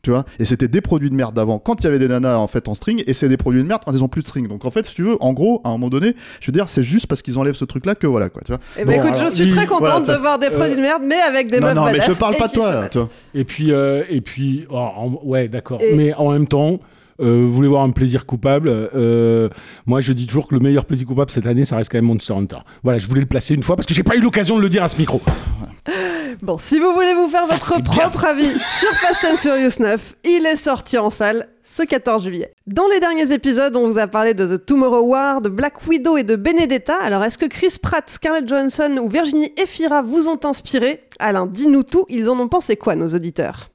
[0.01, 2.37] Tu vois Et c'était des produits de merde d'avant, quand il y avait des nanas
[2.37, 4.27] en fait en string, et c'est des produits de merde quand ils ont plus de
[4.27, 4.47] string.
[4.47, 6.69] Donc en fait, si tu veux, en gros, à un moment donné, je veux dire,
[6.69, 8.41] c'est juste parce qu'ils enlèvent ce truc-là que voilà quoi.
[8.45, 10.75] Tu vois Eh ben Bon, écoute, je suis très contente voilà, de voir des produits
[10.75, 12.71] de merde, mais avec des non, meufs non, mais je parle et pas de toi
[12.73, 13.09] là, tu vois.
[13.33, 15.79] Et puis, euh, et puis oh, en- ouais, d'accord.
[15.81, 16.79] Et- Mais en même temps,
[17.21, 19.49] euh, vous voulez voir un plaisir coupable euh,
[19.85, 22.05] Moi, je dis toujours que le meilleur plaisir coupable cette année, ça reste quand même
[22.05, 22.59] Monster Hunter.
[22.83, 24.69] Voilà, je voulais le placer une fois parce que j'ai pas eu l'occasion de le
[24.69, 25.21] dire à ce micro.
[26.41, 29.71] Bon, si vous voulez vous faire Ça, votre bien, propre avis sur Fast and Furious
[29.79, 32.53] 9, il est sorti en salle ce 14 juillet.
[32.65, 36.15] Dans les derniers épisodes, on vous a parlé de The Tomorrow War, de Black Widow
[36.15, 36.95] et de Benedetta.
[37.01, 41.03] Alors, est-ce que Chris Pratt, Scarlett Johansson ou Virginie Efira vous ont inspiré?
[41.19, 43.69] Alain, dis-nous tout, ils en ont pensé quoi, nos auditeurs?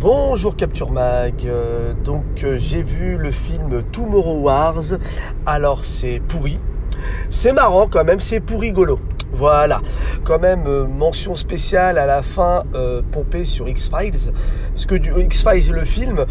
[0.00, 4.82] Bonjour Capture Mag, Euh, donc euh, j'ai vu le film Tomorrow Wars,
[5.44, 6.58] alors c'est pourri,
[7.30, 8.98] c'est marrant quand même, c'est pour rigolo.
[9.30, 9.82] Voilà,
[10.24, 14.32] quand même euh, mention spéciale à la fin euh, pompée sur X-Files,
[14.70, 16.24] parce que du X-Files le film,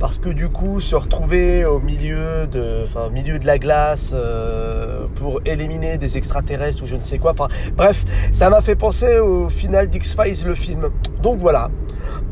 [0.00, 5.06] parce que du coup se retrouver au milieu de, enfin, milieu de la glace euh,
[5.14, 9.18] pour éliminer des extraterrestres ou je ne sais quoi, enfin bref, ça m'a fait penser
[9.18, 10.90] au final d'X-Files le film.
[11.22, 11.70] Donc voilà,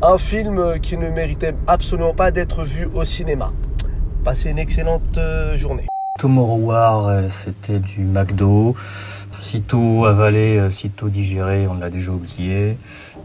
[0.01, 3.53] un film qui ne méritait absolument pas d'être vu au cinéma.
[4.23, 5.87] Passez une excellente euh, journée.
[6.21, 8.75] Tomorrow War, euh, c'était du McDo.
[9.39, 12.77] Sitôt avalé, euh, sitôt digéré, on l'a déjà oublié.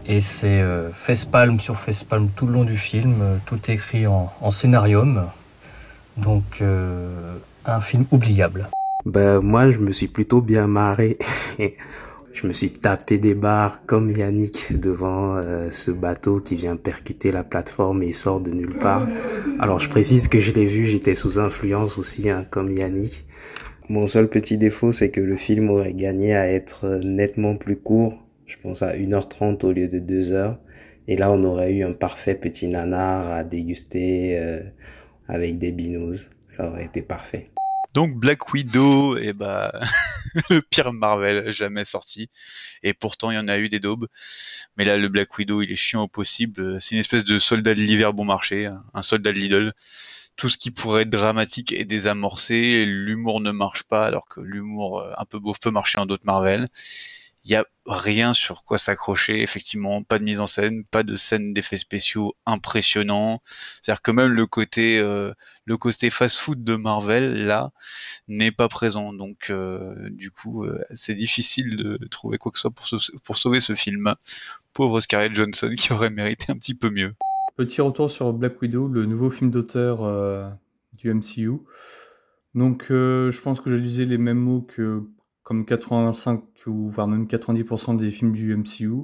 [0.07, 3.17] Et c'est euh, face-palme sur face-palme tout le long du film.
[3.45, 5.27] Tout écrit en, scénarium.
[6.17, 6.63] Donc,
[7.65, 8.67] un film oubliable.
[9.05, 11.19] Ben, moi, je me suis plutôt bien marré.
[12.37, 17.31] je me suis tapé des barres comme Yannick devant euh, ce bateau qui vient percuter
[17.31, 19.07] la plateforme et sort de nulle part.
[19.59, 23.25] Alors, je précise que je l'ai vu, j'étais sous influence aussi, hein, comme Yannick.
[23.89, 27.77] Mon seul petit défaut, c'est que le film aurait gagné à être euh, nettement plus
[27.77, 28.13] court.
[28.45, 30.57] Je pense à 1h30 au lieu de 2h.
[31.07, 34.61] Et là, on aurait eu un parfait petit nanar à déguster euh,
[35.27, 36.29] avec des binous.
[36.47, 37.49] Ça aurait été parfait.
[37.93, 39.71] Donc Black Widow, et bah
[40.49, 42.29] le pire Marvel jamais sorti.
[42.83, 44.07] Et pourtant il y en a eu des daubes.
[44.77, 46.79] Mais là le Black Widow il est chiant au possible.
[46.81, 49.73] C'est une espèce de soldat de l'hiver bon marché, un soldat de Lidl.
[50.35, 52.85] Tout ce qui pourrait être dramatique est désamorcé.
[52.85, 56.25] L'humour ne marche pas alors que l'humour euh, un peu beauf peut marcher en d'autres
[56.25, 56.67] Marvel.
[57.47, 61.15] Il y a rien sur quoi s'accrocher, effectivement, pas de mise en scène, pas de
[61.15, 63.41] scène d'effets spéciaux impressionnants.
[63.81, 65.31] C'est-à-dire que même le côté euh,
[65.63, 67.71] le côté fast-food de Marvel là
[68.27, 69.13] n'est pas présent.
[69.13, 73.17] Donc euh, du coup, euh, c'est difficile de trouver quoi que ce soit pour, sau-
[73.23, 74.13] pour sauver ce film.
[74.73, 77.15] Pauvre Scarlett Johansson qui aurait mérité un petit peu mieux.
[77.55, 80.49] Petit retour sur Black Widow, le nouveau film d'auteur euh,
[80.97, 81.53] du MCU.
[82.55, 85.03] Donc, euh, je pense que je disais les mêmes mots que
[85.43, 89.03] comme 85 ou voire même 90% des films du MCU.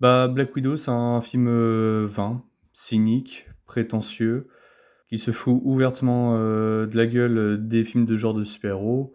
[0.00, 4.48] Bah, Black Widow, c'est un film euh, vain, cynique, prétentieux,
[5.08, 9.14] qui se fout ouvertement euh, de la gueule des films de genre de super-héros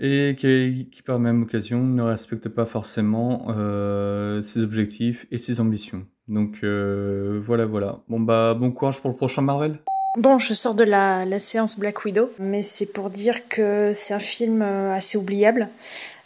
[0.00, 5.60] et qui, qui, par même occasion, ne respecte pas forcément euh, ses objectifs et ses
[5.60, 6.06] ambitions.
[6.26, 8.02] Donc euh, voilà, voilà.
[8.08, 9.78] Bon bah bon courage pour le prochain Marvel.
[10.16, 14.12] Bon, je sors de la, la séance Black Widow, mais c'est pour dire que c'est
[14.12, 15.68] un film euh, assez oubliable.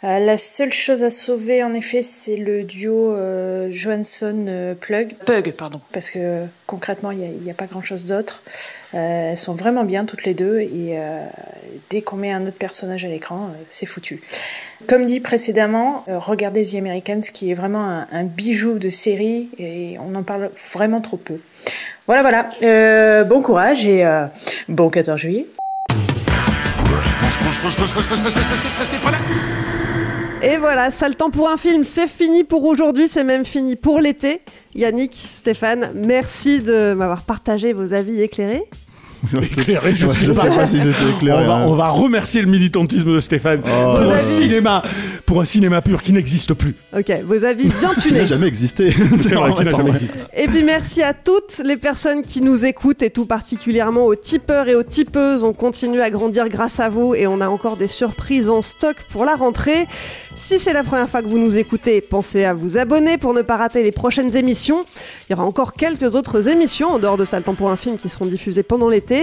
[0.03, 5.17] Euh, la seule chose à sauver, en effet, c'est le duo euh, Johansson-Plug.
[5.23, 5.79] Pug, pardon.
[5.91, 8.41] Parce que concrètement, il n'y a, a, pas grand-chose d'autre.
[8.95, 11.23] Euh, elles sont vraiment bien toutes les deux, et euh,
[11.91, 14.19] dès qu'on met un autre personnage à l'écran, euh, c'est foutu.
[14.87, 19.49] Comme dit précédemment, euh, regardez The Americans, qui est vraiment un, un bijou de série,
[19.59, 21.39] et on en parle vraiment trop peu.
[22.07, 22.49] Voilà, voilà.
[22.61, 24.25] Euh, bon courage et euh,
[24.69, 25.47] bon 14 juillet.
[30.43, 33.75] Et voilà, ça le temps pour un film, c'est fini pour aujourd'hui, c'est même fini
[33.75, 34.41] pour l'été.
[34.75, 38.65] Yannick, Stéphane, merci de m'avoir partagé vos avis éclairés.
[39.41, 40.55] éclairé, je, je sais, pas.
[40.55, 41.43] pas si c'était éclairé.
[41.43, 41.65] On va, hein.
[41.67, 43.93] on va remercier le militantisme de Stéphane Oh.
[43.95, 44.83] pour, un cinéma,
[45.25, 46.75] pour un cinéma pur qui n'existe plus.
[46.97, 48.27] Ok, vos avis bien Qui n'a tunés.
[48.27, 48.93] jamais existé.
[49.21, 50.19] C'est vrai qu'il n'a jamais existé.
[50.35, 54.67] Et puis merci à toutes les personnes qui nous écoutent et tout particulièrement aux tipeurs
[54.67, 55.43] et aux tipeuses.
[55.43, 58.95] On continue à grandir grâce à vous et on a encore des surprises en stock
[59.11, 59.87] pour la rentrée.
[60.35, 63.41] Si c'est la première fois que vous nous écoutez, pensez à vous abonner pour ne
[63.41, 64.83] pas rater les prochaines émissions.
[65.27, 67.77] Il y aura encore quelques autres émissions en dehors de ça le temps pour un
[67.77, 69.14] film qui seront diffusées pendant l'été.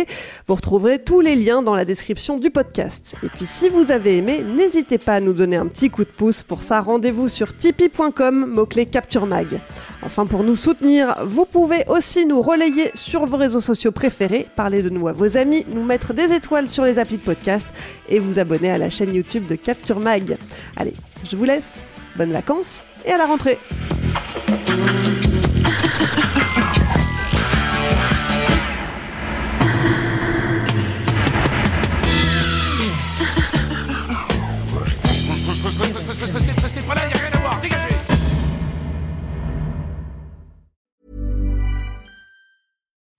[0.46, 3.16] Vous retrouverez tous les liens dans la description du podcast.
[3.22, 6.10] Et puis si vous avez aimé, n'hésitez pas à nous donner un petit coup de
[6.10, 6.42] pouce.
[6.42, 9.60] Pour ça, rendez-vous sur tipeee.com, mot-clé Capture Mag.
[10.02, 14.82] Enfin, pour nous soutenir, vous pouvez aussi nous relayer sur vos réseaux sociaux préférés, parler
[14.82, 17.68] de nous à vos amis, nous mettre des étoiles sur les applis de podcast
[18.08, 20.36] et vous abonner à la chaîne YouTube de Capture Mag.
[20.76, 20.94] Allez,
[21.30, 21.82] je vous laisse.
[22.16, 23.58] Bonnes vacances et à la rentrée.